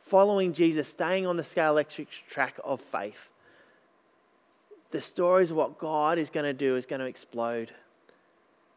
following 0.00 0.52
Jesus, 0.52 0.88
staying 0.88 1.26
on 1.26 1.36
the 1.36 1.42
Scalextric 1.42 2.08
track 2.28 2.58
of 2.64 2.80
faith, 2.80 3.30
the 4.90 5.00
stories 5.00 5.50
of 5.50 5.56
what 5.56 5.78
God 5.78 6.18
is 6.18 6.30
going 6.30 6.44
to 6.44 6.52
do 6.52 6.76
is 6.76 6.86
going 6.86 7.00
to 7.00 7.06
explode. 7.06 7.72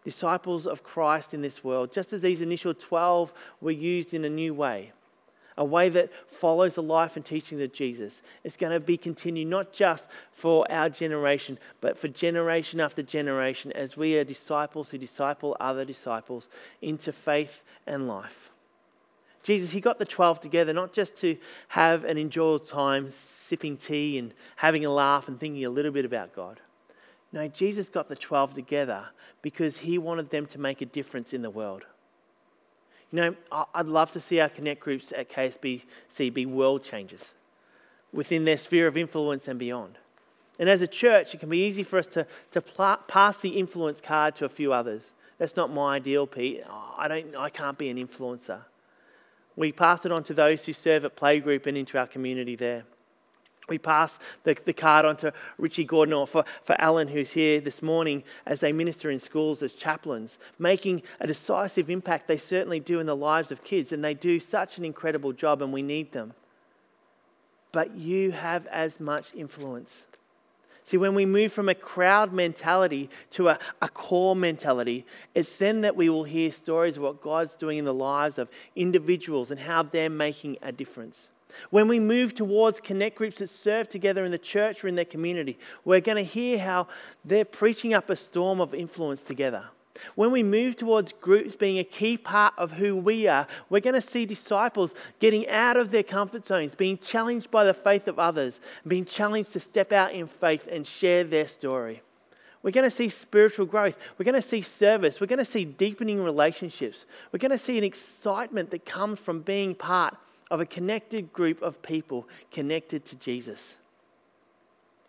Disciples 0.03 0.65
of 0.65 0.83
Christ 0.83 1.33
in 1.33 1.41
this 1.41 1.63
world, 1.63 1.91
just 1.91 2.13
as 2.13 2.21
these 2.21 2.41
initial 2.41 2.73
12 2.73 3.33
were 3.61 3.71
used 3.71 4.13
in 4.13 4.23
a 4.23 4.29
new 4.29 4.53
way, 4.53 4.93
a 5.57 5.65
way 5.65 5.89
that 5.89 6.11
follows 6.29 6.75
the 6.75 6.83
life 6.83 7.15
and 7.15 7.25
teachings 7.25 7.61
of 7.61 7.73
Jesus. 7.73 8.21
It's 8.43 8.57
going 8.57 8.73
to 8.73 8.79
be 8.79 8.97
continued 8.97 9.47
not 9.47 9.73
just 9.73 10.07
for 10.31 10.71
our 10.71 10.89
generation, 10.89 11.57
but 11.81 11.97
for 11.97 12.07
generation 12.07 12.79
after 12.79 13.01
generation 13.01 13.71
as 13.71 13.97
we 13.97 14.17
are 14.17 14.23
disciples 14.23 14.89
who 14.89 14.97
disciple 14.97 15.57
other 15.59 15.83
disciples 15.83 16.47
into 16.81 17.11
faith 17.11 17.63
and 17.87 18.07
life. 18.07 18.51
Jesus, 19.41 19.71
he 19.71 19.79
got 19.79 19.97
the 19.97 20.05
12 20.05 20.41
together 20.41 20.73
not 20.73 20.93
just 20.93 21.15
to 21.17 21.37
have 21.69 22.03
an 22.03 22.17
enjoyable 22.17 22.59
time 22.59 23.09
sipping 23.09 23.77
tea 23.77 24.17
and 24.17 24.33
having 24.57 24.85
a 24.85 24.89
laugh 24.91 25.27
and 25.27 25.39
thinking 25.39 25.63
a 25.63 25.69
little 25.69 25.91
bit 25.91 26.05
about 26.05 26.35
God. 26.35 26.59
No, 27.31 27.47
Jesus 27.47 27.89
got 27.89 28.09
the 28.09 28.15
12 28.15 28.53
together 28.53 29.05
because 29.41 29.77
he 29.77 29.97
wanted 29.97 30.29
them 30.29 30.45
to 30.47 30.59
make 30.59 30.81
a 30.81 30.85
difference 30.85 31.33
in 31.33 31.41
the 31.41 31.49
world. 31.49 31.85
You 33.11 33.21
know, 33.21 33.35
I'd 33.73 33.87
love 33.87 34.11
to 34.11 34.19
see 34.19 34.39
our 34.39 34.49
connect 34.49 34.81
groups 34.81 35.13
at 35.15 35.29
KSBC 35.29 36.33
be 36.33 36.45
world 36.45 36.83
changers 36.83 37.33
within 38.11 38.45
their 38.45 38.57
sphere 38.57 38.87
of 38.87 38.97
influence 38.97 39.47
and 39.47 39.57
beyond. 39.57 39.97
And 40.59 40.69
as 40.69 40.81
a 40.81 40.87
church, 40.87 41.33
it 41.33 41.39
can 41.39 41.49
be 41.49 41.65
easy 41.65 41.83
for 41.83 41.99
us 41.99 42.07
to, 42.07 42.25
to 42.51 42.61
pl- 42.61 42.97
pass 43.07 43.37
the 43.39 43.49
influence 43.49 44.01
card 44.01 44.35
to 44.37 44.45
a 44.45 44.49
few 44.49 44.73
others. 44.73 45.03
That's 45.37 45.55
not 45.55 45.71
my 45.71 45.95
ideal, 45.95 46.25
Pete. 46.25 46.63
I, 46.97 47.07
don't, 47.07 47.35
I 47.35 47.49
can't 47.49 47.77
be 47.77 47.89
an 47.89 47.97
influencer. 47.97 48.61
We 49.55 49.71
pass 49.71 50.05
it 50.05 50.11
on 50.11 50.23
to 50.25 50.33
those 50.33 50.65
who 50.65 50.73
serve 50.73 51.05
at 51.05 51.15
Playgroup 51.15 51.67
and 51.67 51.77
into 51.77 51.97
our 51.97 52.07
community 52.07 52.55
there. 52.55 52.83
We 53.69 53.77
pass 53.77 54.17
the, 54.43 54.57
the 54.65 54.73
card 54.73 55.05
on 55.05 55.17
to 55.17 55.33
Richie 55.57 55.83
Gordon 55.83 56.13
or 56.13 56.25
for, 56.25 56.45
for 56.63 56.79
Alan, 56.79 57.07
who's 57.07 57.31
here 57.31 57.59
this 57.59 57.81
morning 57.81 58.23
as 58.45 58.61
they 58.61 58.71
minister 58.71 59.09
in 59.11 59.19
schools 59.19 59.61
as 59.61 59.73
chaplains, 59.73 60.37
making 60.57 61.03
a 61.19 61.27
decisive 61.27 61.89
impact. 61.89 62.27
They 62.27 62.37
certainly 62.37 62.79
do 62.79 62.99
in 62.99 63.05
the 63.05 63.15
lives 63.15 63.51
of 63.51 63.63
kids, 63.63 63.91
and 63.91 64.03
they 64.03 64.13
do 64.13 64.39
such 64.39 64.77
an 64.77 64.85
incredible 64.85 65.33
job, 65.33 65.61
and 65.61 65.73
we 65.73 65.81
need 65.81 66.13
them. 66.13 66.33
But 67.73 67.95
you 67.95 68.31
have 68.31 68.65
as 68.67 68.99
much 68.99 69.33
influence. 69.35 70.05
See, 70.85 70.95
when 70.95 71.15
we 71.15 71.25
move 71.25 71.51
from 71.51 71.67
a 71.67 71.75
crowd 71.75 72.31
mentality 72.31 73.09
to 73.31 73.49
a, 73.49 73.59
a 73.81 73.89
core 73.89 74.37
mentality, 74.37 75.05
it's 75.35 75.57
then 75.57 75.81
that 75.81 75.97
we 75.97 76.07
will 76.07 76.23
hear 76.23 76.49
stories 76.49 76.95
of 76.95 77.03
what 77.03 77.21
God's 77.21 77.57
doing 77.57 77.77
in 77.77 77.83
the 77.83 77.93
lives 77.93 78.37
of 78.37 78.47
individuals 78.73 79.51
and 79.51 79.59
how 79.59 79.83
they're 79.83 80.09
making 80.09 80.55
a 80.61 80.71
difference. 80.71 81.27
When 81.69 81.87
we 81.87 81.99
move 81.99 82.35
towards 82.35 82.79
connect 82.79 83.17
groups 83.17 83.39
that 83.39 83.49
serve 83.49 83.89
together 83.89 84.25
in 84.25 84.31
the 84.31 84.37
church 84.37 84.83
or 84.83 84.87
in 84.87 84.95
their 84.95 85.05
community, 85.05 85.57
we're 85.85 86.01
going 86.01 86.17
to 86.17 86.23
hear 86.23 86.59
how 86.59 86.87
they're 87.25 87.45
preaching 87.45 87.93
up 87.93 88.09
a 88.09 88.15
storm 88.15 88.61
of 88.61 88.73
influence 88.73 89.23
together. 89.23 89.63
When 90.15 90.31
we 90.31 90.43
move 90.43 90.75
towards 90.75 91.13
groups 91.13 91.55
being 91.55 91.79
a 91.79 91.83
key 91.83 92.17
part 92.17 92.53
of 92.57 92.73
who 92.73 92.95
we 92.95 93.27
are, 93.27 93.47
we're 93.69 93.81
going 93.81 93.95
to 93.95 94.01
see 94.01 94.25
disciples 94.25 94.93
getting 95.19 95.47
out 95.49 95.77
of 95.77 95.91
their 95.91 96.03
comfort 96.03 96.45
zones, 96.45 96.75
being 96.75 96.97
challenged 96.97 97.49
by 97.51 97.63
the 97.63 97.73
faith 97.73 98.07
of 98.07 98.19
others, 98.19 98.59
being 98.87 99.05
challenged 99.05 99.53
to 99.53 99.59
step 99.59 99.91
out 99.91 100.11
in 100.13 100.27
faith 100.27 100.67
and 100.71 100.85
share 100.85 101.23
their 101.23 101.47
story. 101.47 102.01
We're 102.63 102.71
going 102.71 102.83
to 102.83 102.91
see 102.91 103.09
spiritual 103.09 103.65
growth. 103.65 103.97
We're 104.17 104.25
going 104.25 104.35
to 104.35 104.41
see 104.41 104.61
service. 104.61 105.21
We're 105.21 105.27
going 105.27 105.39
to 105.39 105.45
see 105.45 105.63
deepening 105.63 106.23
relationships. 106.23 107.05
We're 107.31 107.39
going 107.39 107.51
to 107.51 107.57
see 107.57 107.77
an 107.77 107.83
excitement 107.83 108.71
that 108.71 108.85
comes 108.85 109.19
from 109.19 109.41
being 109.41 109.75
part 109.75 110.17
of 110.49 110.59
a 110.59 110.65
connected 110.65 111.33
group 111.33 111.61
of 111.61 111.81
people 111.81 112.27
connected 112.51 113.05
to 113.05 113.15
Jesus. 113.17 113.75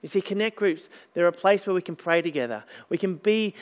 You 0.02 0.08
see, 0.08 0.20
connect 0.20 0.56
groups, 0.56 0.88
they're 1.14 1.26
a 1.26 1.32
place 1.32 1.66
where 1.66 1.74
we 1.74 1.82
can 1.82 1.96
pray 1.96 2.22
together. 2.22 2.64
We 2.88 2.98
can 2.98 3.16
be, 3.16 3.54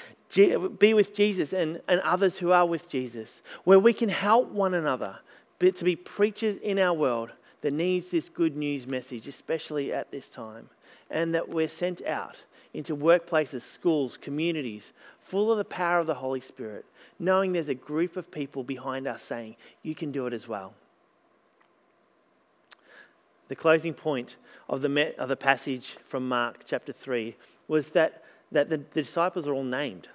be 0.78 0.92
with 0.92 1.14
Jesus 1.14 1.52
and, 1.52 1.80
and 1.88 2.00
others 2.02 2.38
who 2.38 2.52
are 2.52 2.66
with 2.66 2.88
Jesus, 2.88 3.40
where 3.64 3.78
we 3.78 3.92
can 3.92 4.10
help 4.10 4.50
one 4.50 4.74
another 4.74 5.18
but 5.58 5.74
to 5.76 5.84
be 5.84 5.96
preachers 5.96 6.56
in 6.56 6.78
our 6.78 6.92
world 6.92 7.30
that 7.62 7.72
needs 7.72 8.10
this 8.10 8.28
good 8.28 8.56
news 8.56 8.86
message, 8.86 9.26
especially 9.26 9.92
at 9.92 10.10
this 10.10 10.28
time, 10.28 10.68
and 11.10 11.34
that 11.34 11.48
we're 11.48 11.68
sent 11.68 12.04
out 12.04 12.36
into 12.74 12.94
workplaces, 12.94 13.62
schools, 13.62 14.18
communities, 14.18 14.92
full 15.18 15.50
of 15.50 15.56
the 15.56 15.64
power 15.64 15.98
of 15.98 16.06
the 16.06 16.14
Holy 16.14 16.40
Spirit, 16.40 16.84
knowing 17.18 17.52
there's 17.52 17.70
a 17.70 17.74
group 17.74 18.18
of 18.18 18.30
people 18.30 18.62
behind 18.62 19.06
us 19.06 19.22
saying, 19.22 19.56
You 19.82 19.94
can 19.94 20.12
do 20.12 20.26
it 20.26 20.34
as 20.34 20.46
well. 20.46 20.74
The 23.48 23.56
closing 23.56 23.94
point 23.94 24.36
of 24.68 24.82
the, 24.82 25.14
of 25.18 25.28
the 25.28 25.36
passage 25.36 25.96
from 26.04 26.28
Mark 26.28 26.62
chapter 26.64 26.92
3 26.92 27.36
was 27.68 27.90
that, 27.90 28.24
that 28.52 28.68
the, 28.68 28.78
the 28.78 29.02
disciples 29.02 29.46
are 29.46 29.54
all 29.54 29.64
named. 29.64 30.08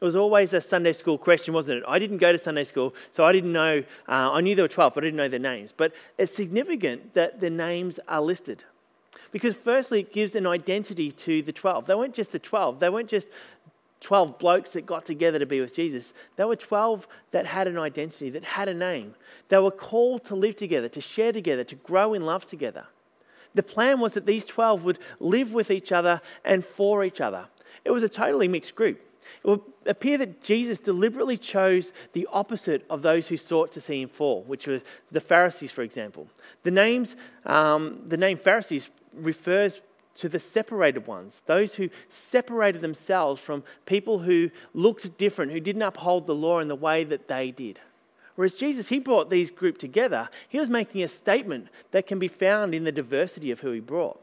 It 0.00 0.04
was 0.04 0.16
always 0.16 0.52
a 0.52 0.60
Sunday 0.60 0.92
school 0.92 1.16
question, 1.16 1.54
wasn't 1.54 1.78
it? 1.78 1.84
I 1.88 1.98
didn't 1.98 2.18
go 2.18 2.32
to 2.32 2.38
Sunday 2.38 2.64
school, 2.64 2.94
so 3.12 3.24
I 3.24 3.32
didn't 3.32 3.52
know. 3.52 3.84
Uh, 4.08 4.32
I 4.32 4.40
knew 4.40 4.54
there 4.54 4.64
were 4.64 4.68
12, 4.68 4.94
but 4.94 5.02
I 5.02 5.06
didn't 5.06 5.16
know 5.16 5.28
their 5.28 5.38
names. 5.38 5.72
But 5.74 5.94
it's 6.18 6.34
significant 6.34 7.14
that 7.14 7.40
their 7.40 7.50
names 7.50 7.98
are 8.08 8.20
listed. 8.20 8.64
Because, 9.30 9.54
firstly, 9.54 10.00
it 10.00 10.12
gives 10.12 10.34
an 10.34 10.46
identity 10.46 11.10
to 11.10 11.42
the 11.42 11.52
12. 11.52 11.86
They 11.86 11.94
weren't 11.94 12.14
just 12.14 12.32
the 12.32 12.38
12, 12.38 12.80
they 12.80 12.90
weren't 12.90 13.08
just 13.08 13.28
12 14.00 14.38
blokes 14.38 14.72
that 14.74 14.84
got 14.84 15.06
together 15.06 15.38
to 15.38 15.46
be 15.46 15.60
with 15.60 15.74
Jesus. 15.74 16.12
They 16.36 16.44
were 16.44 16.56
12 16.56 17.08
that 17.30 17.46
had 17.46 17.66
an 17.66 17.78
identity, 17.78 18.30
that 18.30 18.44
had 18.44 18.68
a 18.68 18.74
name. 18.74 19.14
They 19.48 19.58
were 19.58 19.70
called 19.70 20.24
to 20.24 20.34
live 20.34 20.56
together, 20.56 20.88
to 20.90 21.00
share 21.00 21.32
together, 21.32 21.64
to 21.64 21.74
grow 21.76 22.12
in 22.14 22.22
love 22.22 22.46
together. 22.46 22.86
The 23.54 23.62
plan 23.62 24.00
was 24.00 24.14
that 24.14 24.26
these 24.26 24.44
12 24.44 24.84
would 24.84 24.98
live 25.20 25.52
with 25.54 25.70
each 25.70 25.92
other 25.92 26.20
and 26.44 26.64
for 26.64 27.04
each 27.04 27.20
other. 27.20 27.46
It 27.84 27.92
was 27.92 28.02
a 28.02 28.08
totally 28.08 28.48
mixed 28.48 28.74
group. 28.74 29.00
It 29.42 29.48
would 29.48 29.60
appear 29.86 30.18
that 30.18 30.42
Jesus 30.42 30.78
deliberately 30.78 31.36
chose 31.36 31.92
the 32.12 32.28
opposite 32.32 32.84
of 32.90 33.02
those 33.02 33.28
who 33.28 33.36
sought 33.36 33.72
to 33.72 33.80
see 33.80 34.02
him 34.02 34.08
fall, 34.08 34.42
which 34.42 34.66
were 34.66 34.82
the 35.10 35.20
Pharisees, 35.20 35.72
for 35.72 35.82
example. 35.82 36.28
The, 36.62 36.70
names, 36.70 37.16
um, 37.46 38.02
the 38.04 38.16
name 38.16 38.38
Pharisees 38.38 38.90
refers 39.14 39.80
to 40.14 40.28
the 40.28 40.38
separated 40.38 41.06
ones, 41.06 41.42
those 41.46 41.74
who 41.74 41.90
separated 42.08 42.80
themselves 42.80 43.40
from 43.40 43.64
people 43.86 44.20
who 44.20 44.50
looked 44.72 45.18
different, 45.18 45.52
who 45.52 45.60
didn't 45.60 45.82
uphold 45.82 46.26
the 46.26 46.34
law 46.34 46.60
in 46.60 46.68
the 46.68 46.76
way 46.76 47.04
that 47.04 47.28
they 47.28 47.50
did. 47.50 47.80
Whereas 48.36 48.56
Jesus, 48.56 48.88
he 48.88 48.98
brought 48.98 49.30
these 49.30 49.50
group 49.50 49.78
together, 49.78 50.28
he 50.48 50.58
was 50.58 50.68
making 50.68 51.02
a 51.02 51.08
statement 51.08 51.68
that 51.92 52.06
can 52.06 52.18
be 52.18 52.28
found 52.28 52.74
in 52.74 52.84
the 52.84 52.92
diversity 52.92 53.50
of 53.50 53.60
who 53.60 53.72
he 53.72 53.80
brought. 53.80 54.20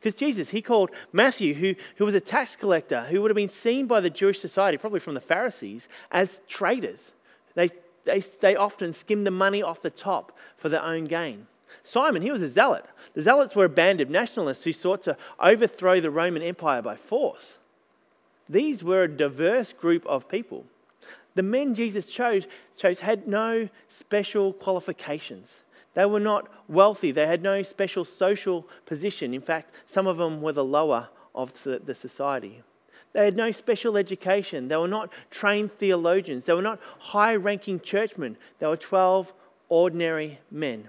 Because 0.00 0.14
Jesus, 0.14 0.50
he 0.50 0.62
called 0.62 0.90
Matthew, 1.12 1.54
who, 1.54 1.74
who 1.96 2.04
was 2.04 2.14
a 2.14 2.20
tax 2.20 2.56
collector, 2.56 3.02
who 3.04 3.22
would 3.22 3.30
have 3.30 3.36
been 3.36 3.48
seen 3.48 3.86
by 3.86 4.00
the 4.00 4.10
Jewish 4.10 4.40
society, 4.40 4.76
probably 4.76 5.00
from 5.00 5.14
the 5.14 5.20
Pharisees, 5.20 5.88
as 6.10 6.40
traitors. 6.48 7.12
They, 7.54 7.70
they, 8.04 8.20
they 8.20 8.56
often 8.56 8.92
skimmed 8.92 9.26
the 9.26 9.30
money 9.30 9.62
off 9.62 9.80
the 9.80 9.90
top 9.90 10.36
for 10.56 10.68
their 10.68 10.82
own 10.82 11.04
gain. 11.04 11.46
Simon, 11.82 12.22
he 12.22 12.30
was 12.30 12.42
a 12.42 12.48
zealot. 12.48 12.86
The 13.14 13.22
zealots 13.22 13.54
were 13.54 13.64
a 13.64 13.70
band 13.70 14.00
of 14.00 14.10
nationalists 14.10 14.64
who 14.64 14.72
sought 14.72 15.02
to 15.02 15.16
overthrow 15.38 16.00
the 16.00 16.10
Roman 16.10 16.42
Empire 16.42 16.82
by 16.82 16.96
force. 16.96 17.58
These 18.48 18.84
were 18.84 19.04
a 19.04 19.08
diverse 19.08 19.72
group 19.72 20.04
of 20.06 20.28
people. 20.28 20.64
The 21.34 21.42
men 21.42 21.74
Jesus 21.74 22.06
chose, 22.06 22.46
chose 22.76 23.00
had 23.00 23.26
no 23.26 23.68
special 23.88 24.52
qualifications. 24.52 25.60
They 25.94 26.06
were 26.06 26.20
not 26.20 26.48
wealthy. 26.68 27.10
They 27.10 27.26
had 27.26 27.42
no 27.42 27.62
special 27.62 28.04
social 28.04 28.66
position. 28.84 29.32
In 29.32 29.40
fact, 29.40 29.74
some 29.86 30.06
of 30.06 30.16
them 30.18 30.42
were 30.42 30.52
the 30.52 30.64
lower 30.64 31.08
of 31.34 31.52
the, 31.62 31.94
society. 31.94 32.62
They 33.12 33.24
had 33.24 33.36
no 33.36 33.50
special 33.52 33.96
education. 33.96 34.68
They 34.68 34.76
were 34.76 34.88
not 34.88 35.12
trained 35.30 35.72
theologians. 35.78 36.44
They 36.44 36.52
were 36.52 36.62
not 36.62 36.80
high 36.98 37.36
ranking 37.36 37.80
churchmen. 37.80 38.36
They 38.58 38.66
were 38.66 38.76
12 38.76 39.32
ordinary 39.68 40.40
men. 40.50 40.88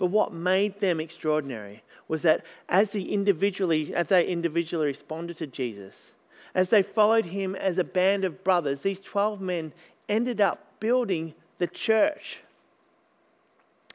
But 0.00 0.06
what 0.06 0.32
made 0.32 0.80
them 0.80 0.98
extraordinary 0.98 1.82
was 2.08 2.22
that 2.22 2.42
as, 2.70 2.88
the 2.90 3.12
individually, 3.12 3.94
as 3.94 4.06
they 4.06 4.26
individually 4.26 4.86
responded 4.86 5.36
to 5.36 5.46
Jesus, 5.46 6.12
as 6.54 6.70
they 6.70 6.82
followed 6.82 7.26
him 7.26 7.54
as 7.54 7.76
a 7.76 7.84
band 7.84 8.24
of 8.24 8.42
brothers, 8.42 8.80
these 8.80 8.98
12 8.98 9.42
men 9.42 9.74
ended 10.08 10.40
up 10.40 10.80
building 10.80 11.34
the 11.58 11.66
church 11.66 12.38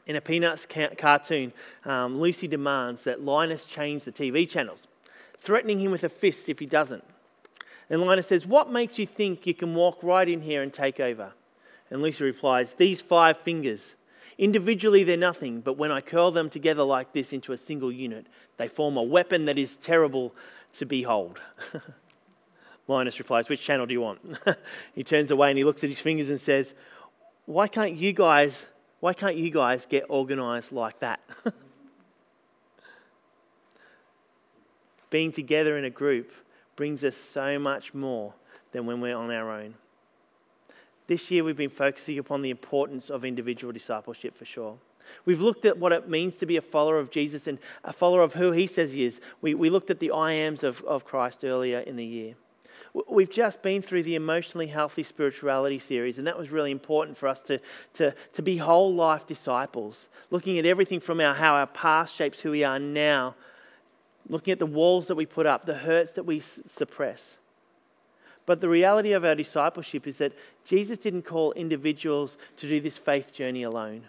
in 0.06 0.14
a 0.14 0.20
Peanuts 0.20 0.64
cartoon, 0.96 1.52
um, 1.84 2.20
Lucy 2.20 2.46
demands 2.46 3.02
that 3.02 3.24
Linus 3.24 3.66
change 3.66 4.04
the 4.04 4.12
TV 4.12 4.48
channels, 4.48 4.86
threatening 5.40 5.80
him 5.80 5.90
with 5.90 6.04
a 6.04 6.08
fist 6.08 6.48
if 6.48 6.60
he 6.60 6.66
doesn't. 6.66 7.02
And 7.90 8.00
Linus 8.00 8.28
says, 8.28 8.46
What 8.46 8.70
makes 8.70 8.96
you 8.96 9.06
think 9.08 9.44
you 9.44 9.54
can 9.54 9.74
walk 9.74 9.98
right 10.04 10.28
in 10.28 10.42
here 10.42 10.62
and 10.62 10.72
take 10.72 11.00
over? 11.00 11.32
And 11.90 12.00
Lucy 12.00 12.22
replies, 12.22 12.74
These 12.74 13.02
five 13.02 13.38
fingers. 13.38 13.96
Individually, 14.38 15.02
they're 15.02 15.16
nothing, 15.16 15.60
but 15.60 15.78
when 15.78 15.90
I 15.90 16.00
curl 16.00 16.30
them 16.30 16.50
together 16.50 16.82
like 16.82 17.12
this 17.12 17.32
into 17.32 17.52
a 17.52 17.56
single 17.56 17.90
unit, 17.90 18.26
they 18.58 18.68
form 18.68 18.96
a 18.96 19.02
weapon 19.02 19.46
that 19.46 19.58
is 19.58 19.76
terrible 19.76 20.34
to 20.74 20.84
behold. 20.84 21.40
Linus 22.88 23.18
replies, 23.18 23.48
Which 23.48 23.62
channel 23.62 23.86
do 23.86 23.94
you 23.94 24.00
want? 24.00 24.38
he 24.94 25.02
turns 25.02 25.30
away 25.30 25.48
and 25.48 25.58
he 25.58 25.64
looks 25.64 25.82
at 25.82 25.90
his 25.90 25.98
fingers 25.98 26.28
and 26.28 26.40
says, 26.40 26.74
Why 27.46 27.66
can't 27.66 27.96
you 27.96 28.12
guys 28.12 28.66
why 29.00 29.12
can't 29.12 29.36
you 29.36 29.50
guys 29.50 29.86
get 29.86 30.04
organized 30.08 30.72
like 30.72 30.98
that? 31.00 31.20
Being 35.10 35.32
together 35.32 35.76
in 35.76 35.84
a 35.84 35.90
group 35.90 36.32
brings 36.76 37.04
us 37.04 37.16
so 37.16 37.58
much 37.58 37.94
more 37.94 38.34
than 38.72 38.86
when 38.86 39.00
we're 39.00 39.16
on 39.16 39.30
our 39.30 39.50
own. 39.50 39.74
This 41.06 41.30
year, 41.30 41.44
we've 41.44 41.56
been 41.56 41.70
focusing 41.70 42.18
upon 42.18 42.42
the 42.42 42.50
importance 42.50 43.10
of 43.10 43.24
individual 43.24 43.72
discipleship 43.72 44.36
for 44.36 44.44
sure. 44.44 44.78
We've 45.24 45.40
looked 45.40 45.64
at 45.64 45.78
what 45.78 45.92
it 45.92 46.08
means 46.08 46.34
to 46.36 46.46
be 46.46 46.56
a 46.56 46.62
follower 46.62 46.98
of 46.98 47.10
Jesus 47.10 47.46
and 47.46 47.58
a 47.84 47.92
follower 47.92 48.22
of 48.22 48.34
who 48.34 48.52
he 48.52 48.66
says 48.66 48.92
he 48.92 49.04
is. 49.04 49.20
We, 49.40 49.54
we 49.54 49.70
looked 49.70 49.90
at 49.90 50.00
the 50.00 50.10
I 50.10 50.32
ams 50.32 50.64
of, 50.64 50.82
of 50.82 51.04
Christ 51.04 51.44
earlier 51.44 51.78
in 51.78 51.96
the 51.96 52.04
year. 52.04 52.34
We've 53.08 53.30
just 53.30 53.62
been 53.62 53.82
through 53.82 54.04
the 54.04 54.14
emotionally 54.14 54.68
healthy 54.68 55.02
spirituality 55.02 55.78
series, 55.78 56.18
and 56.18 56.26
that 56.26 56.38
was 56.38 56.50
really 56.50 56.70
important 56.70 57.16
for 57.16 57.28
us 57.28 57.40
to, 57.42 57.60
to, 57.94 58.14
to 58.32 58.42
be 58.42 58.56
whole 58.56 58.94
life 58.94 59.26
disciples, 59.26 60.08
looking 60.30 60.58
at 60.58 60.64
everything 60.64 61.00
from 61.00 61.20
our, 61.20 61.34
how 61.34 61.54
our 61.54 61.66
past 61.66 62.14
shapes 62.14 62.40
who 62.40 62.52
we 62.52 62.64
are 62.64 62.78
now, 62.78 63.34
looking 64.28 64.52
at 64.52 64.58
the 64.58 64.66
walls 64.66 65.08
that 65.08 65.14
we 65.14 65.26
put 65.26 65.46
up, 65.46 65.66
the 65.66 65.74
hurts 65.74 66.12
that 66.12 66.24
we 66.24 66.40
suppress. 66.40 67.36
But 68.46 68.60
the 68.60 68.68
reality 68.68 69.12
of 69.12 69.24
our 69.24 69.34
discipleship 69.34 70.06
is 70.06 70.18
that 70.18 70.32
Jesus 70.64 70.98
didn't 70.98 71.22
call 71.22 71.52
individuals 71.52 72.38
to 72.58 72.68
do 72.68 72.80
this 72.80 72.96
faith 72.96 73.32
journey 73.32 73.64
alone. 73.64 74.04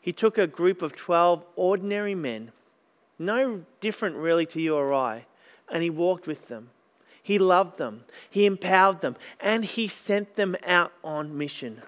He 0.00 0.12
took 0.12 0.36
a 0.36 0.46
group 0.46 0.82
of 0.82 0.94
12 0.94 1.42
ordinary 1.56 2.14
men, 2.14 2.52
no 3.18 3.64
different 3.80 4.16
really 4.16 4.44
to 4.46 4.60
you 4.60 4.76
or 4.76 4.92
I, 4.92 5.24
and 5.70 5.82
he 5.82 5.88
walked 5.88 6.26
with 6.26 6.48
them. 6.48 6.68
He 7.22 7.38
loved 7.38 7.78
them, 7.78 8.04
He 8.28 8.44
empowered 8.44 9.00
them, 9.00 9.16
and 9.40 9.64
He 9.64 9.88
sent 9.88 10.36
them 10.36 10.56
out 10.66 10.92
on 11.02 11.38
mission. 11.38 11.80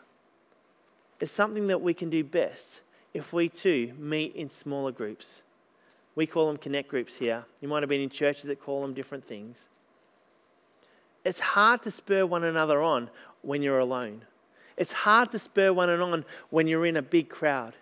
It's 1.20 1.30
something 1.30 1.66
that 1.66 1.82
we 1.82 1.92
can 1.92 2.08
do 2.08 2.24
best 2.24 2.80
if 3.12 3.34
we 3.34 3.50
too 3.50 3.92
meet 3.98 4.34
in 4.34 4.48
smaller 4.48 4.92
groups. 4.92 5.42
We 6.14 6.26
call 6.26 6.46
them 6.46 6.56
connect 6.56 6.88
groups 6.88 7.16
here. 7.16 7.44
You 7.60 7.68
might 7.68 7.82
have 7.82 7.90
been 7.90 8.00
in 8.00 8.08
churches 8.08 8.44
that 8.44 8.62
call 8.62 8.80
them 8.80 8.94
different 8.94 9.26
things. 9.26 9.58
It's 11.26 11.40
hard 11.40 11.82
to 11.82 11.90
spur 11.90 12.24
one 12.24 12.44
another 12.44 12.80
on 12.80 13.10
when 13.42 13.60
you're 13.60 13.80
alone. 13.80 14.22
It's 14.76 14.92
hard 14.92 15.32
to 15.32 15.40
spur 15.40 15.72
one 15.72 15.90
another 15.90 16.12
on 16.12 16.24
when 16.50 16.68
you're 16.68 16.86
in 16.86 16.96
a 16.96 17.02
big 17.02 17.28
crowd. 17.28 17.74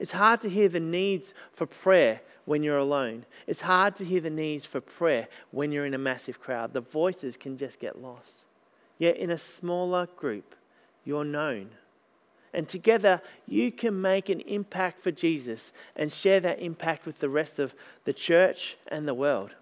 It's 0.00 0.10
hard 0.10 0.40
to 0.40 0.50
hear 0.50 0.68
the 0.68 0.80
needs 0.80 1.32
for 1.52 1.66
prayer 1.66 2.20
when 2.46 2.64
you're 2.64 2.78
alone. 2.78 3.26
It's 3.46 3.60
hard 3.60 3.94
to 3.96 4.04
hear 4.04 4.20
the 4.20 4.28
needs 4.28 4.66
for 4.66 4.80
prayer 4.80 5.28
when 5.52 5.70
you're 5.70 5.86
in 5.86 5.94
a 5.94 5.98
massive 5.98 6.40
crowd. 6.40 6.72
The 6.72 6.80
voices 6.80 7.36
can 7.36 7.56
just 7.56 7.78
get 7.78 8.02
lost. 8.02 8.32
Yet 8.98 9.18
in 9.18 9.30
a 9.30 9.38
smaller 9.38 10.08
group, 10.16 10.56
you're 11.04 11.24
known. 11.24 11.68
And 12.52 12.68
together, 12.68 13.22
you 13.46 13.70
can 13.70 14.00
make 14.00 14.28
an 14.28 14.40
impact 14.40 15.00
for 15.00 15.12
Jesus 15.12 15.70
and 15.94 16.10
share 16.10 16.40
that 16.40 16.58
impact 16.58 17.06
with 17.06 17.20
the 17.20 17.28
rest 17.28 17.60
of 17.60 17.72
the 18.04 18.12
church 18.12 18.76
and 18.88 19.06
the 19.06 19.14
world. 19.14 19.52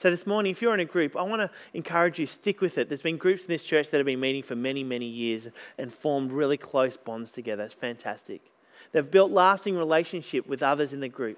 So, 0.00 0.10
this 0.10 0.26
morning, 0.26 0.50
if 0.50 0.62
you're 0.62 0.72
in 0.72 0.80
a 0.80 0.86
group, 0.86 1.14
I 1.14 1.20
want 1.20 1.42
to 1.42 1.50
encourage 1.74 2.18
you, 2.18 2.24
stick 2.24 2.62
with 2.62 2.78
it. 2.78 2.88
There's 2.88 3.02
been 3.02 3.18
groups 3.18 3.42
in 3.42 3.48
this 3.48 3.62
church 3.62 3.90
that 3.90 3.98
have 3.98 4.06
been 4.06 4.18
meeting 4.18 4.42
for 4.42 4.56
many, 4.56 4.82
many 4.82 5.04
years 5.04 5.48
and 5.76 5.92
formed 5.92 6.32
really 6.32 6.56
close 6.56 6.96
bonds 6.96 7.30
together. 7.30 7.64
It's 7.64 7.74
fantastic. 7.74 8.40
They've 8.92 9.10
built 9.10 9.30
lasting 9.30 9.76
relationship 9.76 10.48
with 10.48 10.62
others 10.62 10.94
in 10.94 11.00
the 11.00 11.10
group. 11.10 11.36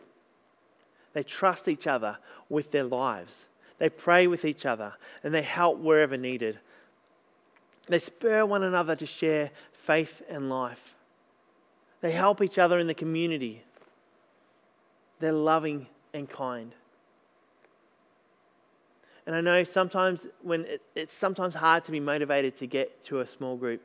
They 1.12 1.24
trust 1.24 1.66
each 1.66 1.88
other 1.88 2.18
with 2.48 2.70
their 2.70 2.84
lives. 2.84 3.46
They 3.78 3.88
pray 3.88 4.28
with 4.28 4.44
each 4.44 4.64
other 4.64 4.92
and 5.24 5.34
they 5.34 5.42
help 5.42 5.78
wherever 5.78 6.16
needed. 6.16 6.60
They 7.88 7.98
spur 7.98 8.46
one 8.46 8.62
another 8.62 8.94
to 8.94 9.06
share 9.06 9.50
faith 9.72 10.22
and 10.28 10.48
life. 10.48 10.94
They 12.00 12.12
help 12.12 12.40
each 12.40 12.60
other 12.60 12.78
in 12.78 12.86
the 12.86 12.94
community. 12.94 13.64
They're 15.18 15.32
loving 15.32 15.88
and 16.14 16.30
kind. 16.30 16.72
And 19.26 19.36
I 19.36 19.40
know 19.40 19.62
sometimes 19.64 20.26
when 20.42 20.64
it, 20.64 20.82
it's 20.94 21.14
sometimes 21.14 21.54
hard 21.54 21.84
to 21.84 21.92
be 21.92 22.00
motivated 22.00 22.56
to 22.56 22.66
get 22.66 23.04
to 23.04 23.20
a 23.20 23.26
small 23.26 23.56
group. 23.56 23.80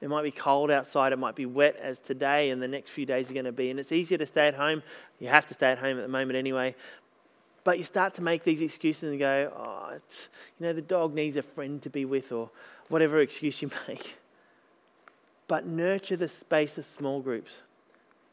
It 0.00 0.08
might 0.08 0.22
be 0.22 0.30
cold 0.30 0.70
outside, 0.70 1.12
it 1.12 1.18
might 1.18 1.36
be 1.36 1.46
wet 1.46 1.76
as 1.76 1.98
today 1.98 2.50
and 2.50 2.60
the 2.60 2.68
next 2.68 2.90
few 2.90 3.06
days 3.06 3.30
are 3.30 3.34
going 3.34 3.46
to 3.46 3.52
be. 3.52 3.70
And 3.70 3.78
it's 3.78 3.92
easier 3.92 4.18
to 4.18 4.26
stay 4.26 4.48
at 4.48 4.54
home. 4.54 4.82
You 5.18 5.28
have 5.28 5.46
to 5.46 5.54
stay 5.54 5.70
at 5.70 5.78
home 5.78 5.98
at 5.98 6.02
the 6.02 6.08
moment 6.08 6.36
anyway. 6.36 6.74
But 7.64 7.78
you 7.78 7.84
start 7.84 8.14
to 8.14 8.22
make 8.22 8.44
these 8.44 8.60
excuses 8.60 9.04
and 9.04 9.18
go, 9.18 9.50
oh, 9.56 9.92
you 10.58 10.66
know, 10.66 10.72
the 10.74 10.82
dog 10.82 11.14
needs 11.14 11.38
a 11.38 11.42
friend 11.42 11.80
to 11.82 11.88
be 11.88 12.04
with, 12.04 12.30
or 12.30 12.50
whatever 12.88 13.20
excuse 13.20 13.62
you 13.62 13.70
make. 13.88 14.16
But 15.48 15.66
nurture 15.66 16.16
the 16.16 16.28
space 16.28 16.76
of 16.76 16.84
small 16.84 17.20
groups. 17.20 17.52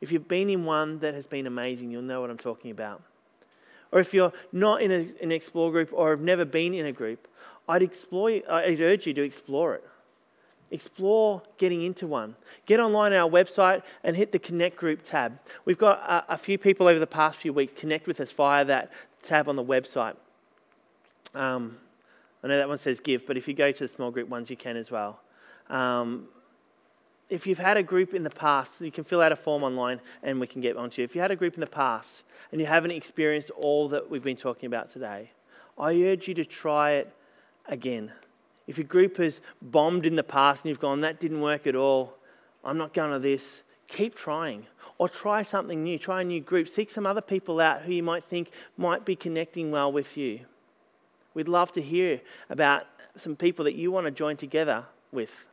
If 0.01 0.11
you've 0.11 0.27
been 0.27 0.49
in 0.49 0.65
one 0.65 0.99
that 0.99 1.13
has 1.13 1.27
been 1.27 1.47
amazing, 1.47 1.91
you'll 1.91 2.01
know 2.01 2.19
what 2.19 2.29
I'm 2.29 2.37
talking 2.37 2.71
about. 2.71 3.01
Or 3.91 3.99
if 3.99 4.13
you're 4.13 4.33
not 4.51 4.81
in 4.81 4.91
a, 4.91 5.07
an 5.21 5.31
explore 5.31 5.71
group 5.71 5.89
or 5.91 6.11
have 6.11 6.21
never 6.21 6.45
been 6.45 6.73
in 6.73 6.85
a 6.85 6.91
group, 6.91 7.27
I'd, 7.67 7.81
explore, 7.81 8.29
I'd 8.29 8.81
urge 8.81 9.07
you 9.07 9.13
to 9.13 9.21
explore 9.21 9.75
it. 9.75 9.83
Explore 10.71 11.41
getting 11.57 11.81
into 11.81 12.07
one. 12.07 12.35
Get 12.65 12.79
online 12.79 13.11
on 13.11 13.19
our 13.19 13.29
website 13.29 13.83
and 14.03 14.15
hit 14.15 14.31
the 14.31 14.39
Connect 14.39 14.77
Group 14.77 15.01
tab. 15.03 15.37
We've 15.65 15.77
got 15.77 15.99
a, 15.99 16.33
a 16.33 16.37
few 16.37 16.57
people 16.57 16.87
over 16.87 16.99
the 16.99 17.07
past 17.07 17.39
few 17.39 17.51
weeks 17.51 17.73
connect 17.75 18.07
with 18.07 18.21
us 18.21 18.31
via 18.31 18.63
that 18.65 18.91
tab 19.21 19.49
on 19.49 19.57
the 19.57 19.63
website. 19.63 20.15
Um, 21.35 21.77
I 22.43 22.47
know 22.47 22.57
that 22.57 22.69
one 22.69 22.77
says 22.77 23.01
give, 23.01 23.27
but 23.27 23.35
if 23.35 23.47
you 23.47 23.53
go 23.53 23.71
to 23.71 23.83
the 23.83 23.87
small 23.87 24.11
group 24.11 24.29
ones, 24.29 24.49
you 24.49 24.55
can 24.55 24.77
as 24.77 24.89
well. 24.89 25.19
Um, 25.69 26.27
if 27.31 27.47
you've 27.47 27.57
had 27.57 27.77
a 27.77 27.83
group 27.83 28.13
in 28.13 28.23
the 28.23 28.29
past, 28.29 28.81
you 28.81 28.91
can 28.91 29.05
fill 29.05 29.21
out 29.21 29.31
a 29.31 29.37
form 29.37 29.63
online 29.63 30.01
and 30.21 30.39
we 30.39 30.45
can 30.45 30.59
get 30.59 30.75
onto 30.75 31.01
you. 31.01 31.05
If 31.05 31.15
you 31.15 31.21
had 31.21 31.31
a 31.31 31.35
group 31.35 31.53
in 31.53 31.61
the 31.61 31.65
past 31.65 32.23
and 32.51 32.59
you 32.59 32.67
haven't 32.67 32.91
experienced 32.91 33.49
all 33.51 33.87
that 33.87 34.11
we've 34.11 34.21
been 34.21 34.35
talking 34.35 34.67
about 34.67 34.91
today, 34.91 35.31
I 35.79 35.95
urge 36.03 36.27
you 36.27 36.33
to 36.35 36.43
try 36.43 36.91
it 36.91 37.15
again. 37.67 38.11
If 38.67 38.77
your 38.77 38.85
group 38.85 39.15
has 39.17 39.39
bombed 39.61 40.05
in 40.05 40.17
the 40.17 40.23
past 40.23 40.63
and 40.63 40.69
you've 40.69 40.81
gone, 40.81 41.01
that 41.01 41.21
didn't 41.21 41.39
work 41.39 41.65
at 41.65 41.75
all, 41.75 42.17
I'm 42.65 42.77
not 42.77 42.93
going 42.93 43.13
to 43.13 43.19
this, 43.19 43.63
keep 43.87 44.13
trying. 44.13 44.67
Or 44.97 45.07
try 45.07 45.41
something 45.41 45.81
new, 45.81 45.97
try 45.97 46.21
a 46.21 46.25
new 46.25 46.41
group. 46.41 46.67
Seek 46.67 46.89
some 46.89 47.05
other 47.05 47.21
people 47.21 47.61
out 47.61 47.83
who 47.83 47.93
you 47.93 48.03
might 48.03 48.25
think 48.25 48.51
might 48.75 49.05
be 49.05 49.15
connecting 49.15 49.71
well 49.71 49.91
with 49.91 50.17
you. 50.17 50.41
We'd 51.33 51.47
love 51.47 51.71
to 51.73 51.81
hear 51.81 52.19
about 52.49 52.87
some 53.15 53.37
people 53.37 53.63
that 53.65 53.75
you 53.75 53.89
want 53.89 54.05
to 54.05 54.11
join 54.11 54.35
together 54.35 54.85
with. 55.13 55.45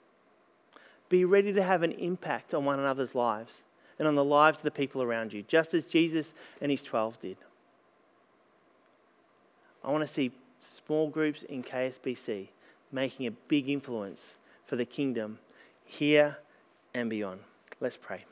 Be 1.08 1.24
ready 1.24 1.52
to 1.52 1.62
have 1.62 1.82
an 1.82 1.92
impact 1.92 2.54
on 2.54 2.64
one 2.64 2.78
another's 2.78 3.14
lives 3.14 3.52
and 3.98 4.06
on 4.06 4.14
the 4.14 4.24
lives 4.24 4.58
of 4.58 4.64
the 4.64 4.70
people 4.70 5.02
around 5.02 5.32
you, 5.32 5.42
just 5.42 5.74
as 5.74 5.86
Jesus 5.86 6.32
and 6.60 6.70
his 6.70 6.82
12 6.82 7.20
did. 7.20 7.36
I 9.82 9.90
want 9.90 10.06
to 10.06 10.12
see 10.12 10.32
small 10.60 11.08
groups 11.08 11.42
in 11.42 11.62
KSBC 11.62 12.48
making 12.92 13.26
a 13.26 13.30
big 13.30 13.68
influence 13.68 14.34
for 14.66 14.76
the 14.76 14.84
kingdom 14.84 15.38
here 15.84 16.38
and 16.94 17.08
beyond. 17.08 17.40
Let's 17.80 17.96
pray. 17.96 18.24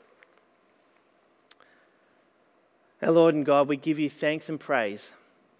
Our 3.01 3.11
Lord 3.11 3.35
and 3.35 3.45
God, 3.45 3.67
we 3.67 3.77
give 3.77 3.99
you 3.99 4.09
thanks 4.09 4.49
and 4.49 4.59
praise 4.59 5.11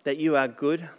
that 0.04 0.18
you 0.18 0.36
are 0.36 0.48
good, 0.48 0.90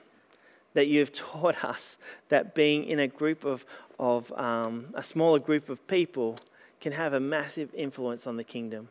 that 0.79 0.87
you 0.87 1.01
have 1.01 1.13
taught 1.13 1.65
us 1.65 1.97
that 2.29 2.55
being 2.55 2.85
in 2.85 3.01
a 3.01 3.09
group 3.09 3.45
of, 3.45 3.67
of 3.99 4.31
um, 4.39 4.87
a 4.95 5.03
smaller 5.03 5.41
group 5.41 5.69
of 5.69 5.85
people 5.89 6.39
can 6.81 6.93
have 6.93 7.15
a 7.15 7.19
massive 7.19 7.75
influence 7.75 8.29
on 8.29 8.37
the 8.37 8.45
kingdom. 8.45 8.87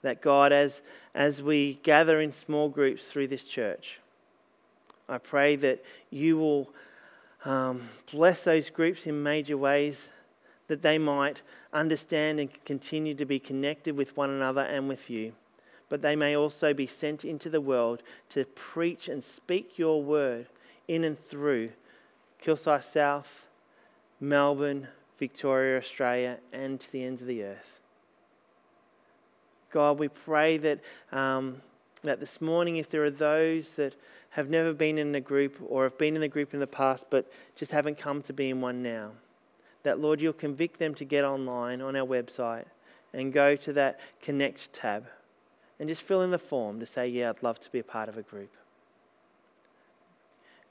That 0.00 0.22
God, 0.22 0.50
as, 0.50 0.80
as 1.14 1.42
we 1.42 1.74
gather 1.82 2.18
in 2.22 2.32
small 2.32 2.70
groups 2.70 3.04
through 3.04 3.28
this 3.28 3.44
church, 3.44 3.98
I 5.06 5.18
pray 5.18 5.54
that 5.56 5.84
you 6.08 6.38
will 6.38 6.70
um, 7.44 7.82
bless 8.10 8.42
those 8.42 8.70
groups 8.70 9.06
in 9.06 9.22
major 9.22 9.58
ways, 9.58 10.08
that 10.68 10.80
they 10.80 10.96
might 10.96 11.42
understand 11.74 12.40
and 12.40 12.64
continue 12.64 13.14
to 13.16 13.26
be 13.26 13.38
connected 13.38 13.94
with 13.94 14.16
one 14.16 14.30
another 14.30 14.62
and 14.62 14.88
with 14.88 15.10
you. 15.10 15.34
But 15.88 16.02
they 16.02 16.16
may 16.16 16.36
also 16.36 16.74
be 16.74 16.86
sent 16.86 17.24
into 17.24 17.48
the 17.48 17.60
world 17.60 18.02
to 18.30 18.44
preach 18.44 19.08
and 19.08 19.24
speak 19.24 19.78
your 19.78 20.02
word 20.02 20.46
in 20.86 21.04
and 21.04 21.18
through 21.18 21.70
Kilsyth 22.42 22.84
South, 22.84 23.46
Melbourne, 24.20 24.88
Victoria, 25.18 25.78
Australia, 25.78 26.38
and 26.52 26.78
to 26.80 26.92
the 26.92 27.04
ends 27.04 27.22
of 27.22 27.28
the 27.28 27.42
earth. 27.42 27.80
God, 29.70 29.98
we 29.98 30.08
pray 30.08 30.56
that, 30.58 30.80
um, 31.12 31.60
that 32.02 32.20
this 32.20 32.40
morning, 32.40 32.76
if 32.76 32.88
there 32.88 33.04
are 33.04 33.10
those 33.10 33.72
that 33.72 33.94
have 34.30 34.48
never 34.48 34.72
been 34.72 34.98
in 34.98 35.14
a 35.14 35.20
group 35.20 35.56
or 35.66 35.84
have 35.84 35.98
been 35.98 36.16
in 36.16 36.22
a 36.22 36.28
group 36.28 36.54
in 36.54 36.60
the 36.60 36.66
past 36.66 37.06
but 37.10 37.30
just 37.54 37.72
haven't 37.72 37.98
come 37.98 38.22
to 38.22 38.32
be 38.32 38.50
in 38.50 38.60
one 38.60 38.82
now, 38.82 39.10
that 39.82 40.00
Lord, 40.00 40.20
you'll 40.20 40.32
convict 40.32 40.78
them 40.78 40.94
to 40.94 41.04
get 41.04 41.24
online 41.24 41.80
on 41.80 41.96
our 41.96 42.06
website 42.06 42.66
and 43.12 43.32
go 43.32 43.56
to 43.56 43.72
that 43.72 44.00
Connect 44.20 44.72
tab 44.72 45.06
and 45.78 45.88
just 45.88 46.02
fill 46.02 46.22
in 46.22 46.30
the 46.30 46.38
form 46.38 46.80
to 46.80 46.86
say, 46.86 47.06
Yeah, 47.06 47.30
I'd 47.30 47.42
love 47.42 47.60
to 47.60 47.70
be 47.70 47.78
a 47.78 47.84
part 47.84 48.08
of 48.08 48.18
a 48.18 48.22
group. 48.22 48.54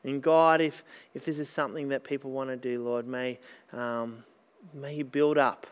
And 0.04 0.22
God, 0.22 0.62
if, 0.62 0.84
if 1.14 1.26
this 1.26 1.40
is 1.40 1.50
something 1.50 1.90
that 1.90 2.04
people 2.04 2.32
want 2.32 2.50
to 2.50 2.56
do, 2.56 2.84
Lord, 2.84 3.08
may, 3.08 3.40
um, 3.74 4.24
may 4.74 4.96
you 4.96 5.04
build 5.04 5.38
up 5.38 5.68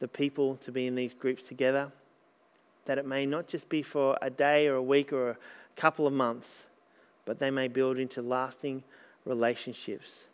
the 0.00 0.08
people 0.08 0.56
to 0.56 0.72
be 0.72 0.86
in 0.86 0.94
these 0.94 1.14
groups 1.14 1.44
together, 1.44 1.90
that 2.84 2.98
it 2.98 3.06
may 3.06 3.24
not 3.24 3.46
just 3.46 3.68
be 3.68 3.82
for 3.82 4.18
a 4.20 4.28
day 4.28 4.66
or 4.66 4.74
a 4.74 4.82
week 4.82 5.12
or 5.12 5.30
a 5.30 5.36
couple 5.76 6.06
of 6.06 6.12
months, 6.12 6.64
but 7.24 7.38
they 7.38 7.50
may 7.50 7.68
build 7.68 7.98
into 7.98 8.20
lasting 8.20 8.82
relationships 9.24 10.24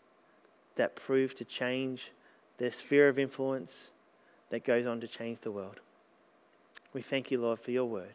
that 0.76 0.96
prove 0.96 1.34
to 1.36 1.44
change 1.44 2.10
their 2.56 2.72
sphere 2.72 3.08
of 3.08 3.18
influence 3.18 3.88
that 4.50 4.64
goes 4.64 4.86
on 4.86 5.00
to 5.00 5.06
change 5.06 5.40
the 5.40 5.50
world. 5.50 5.80
We 6.94 7.02
thank 7.02 7.30
you, 7.30 7.40
Lord, 7.40 7.60
for 7.60 7.70
your 7.70 7.84
word. 7.84 8.14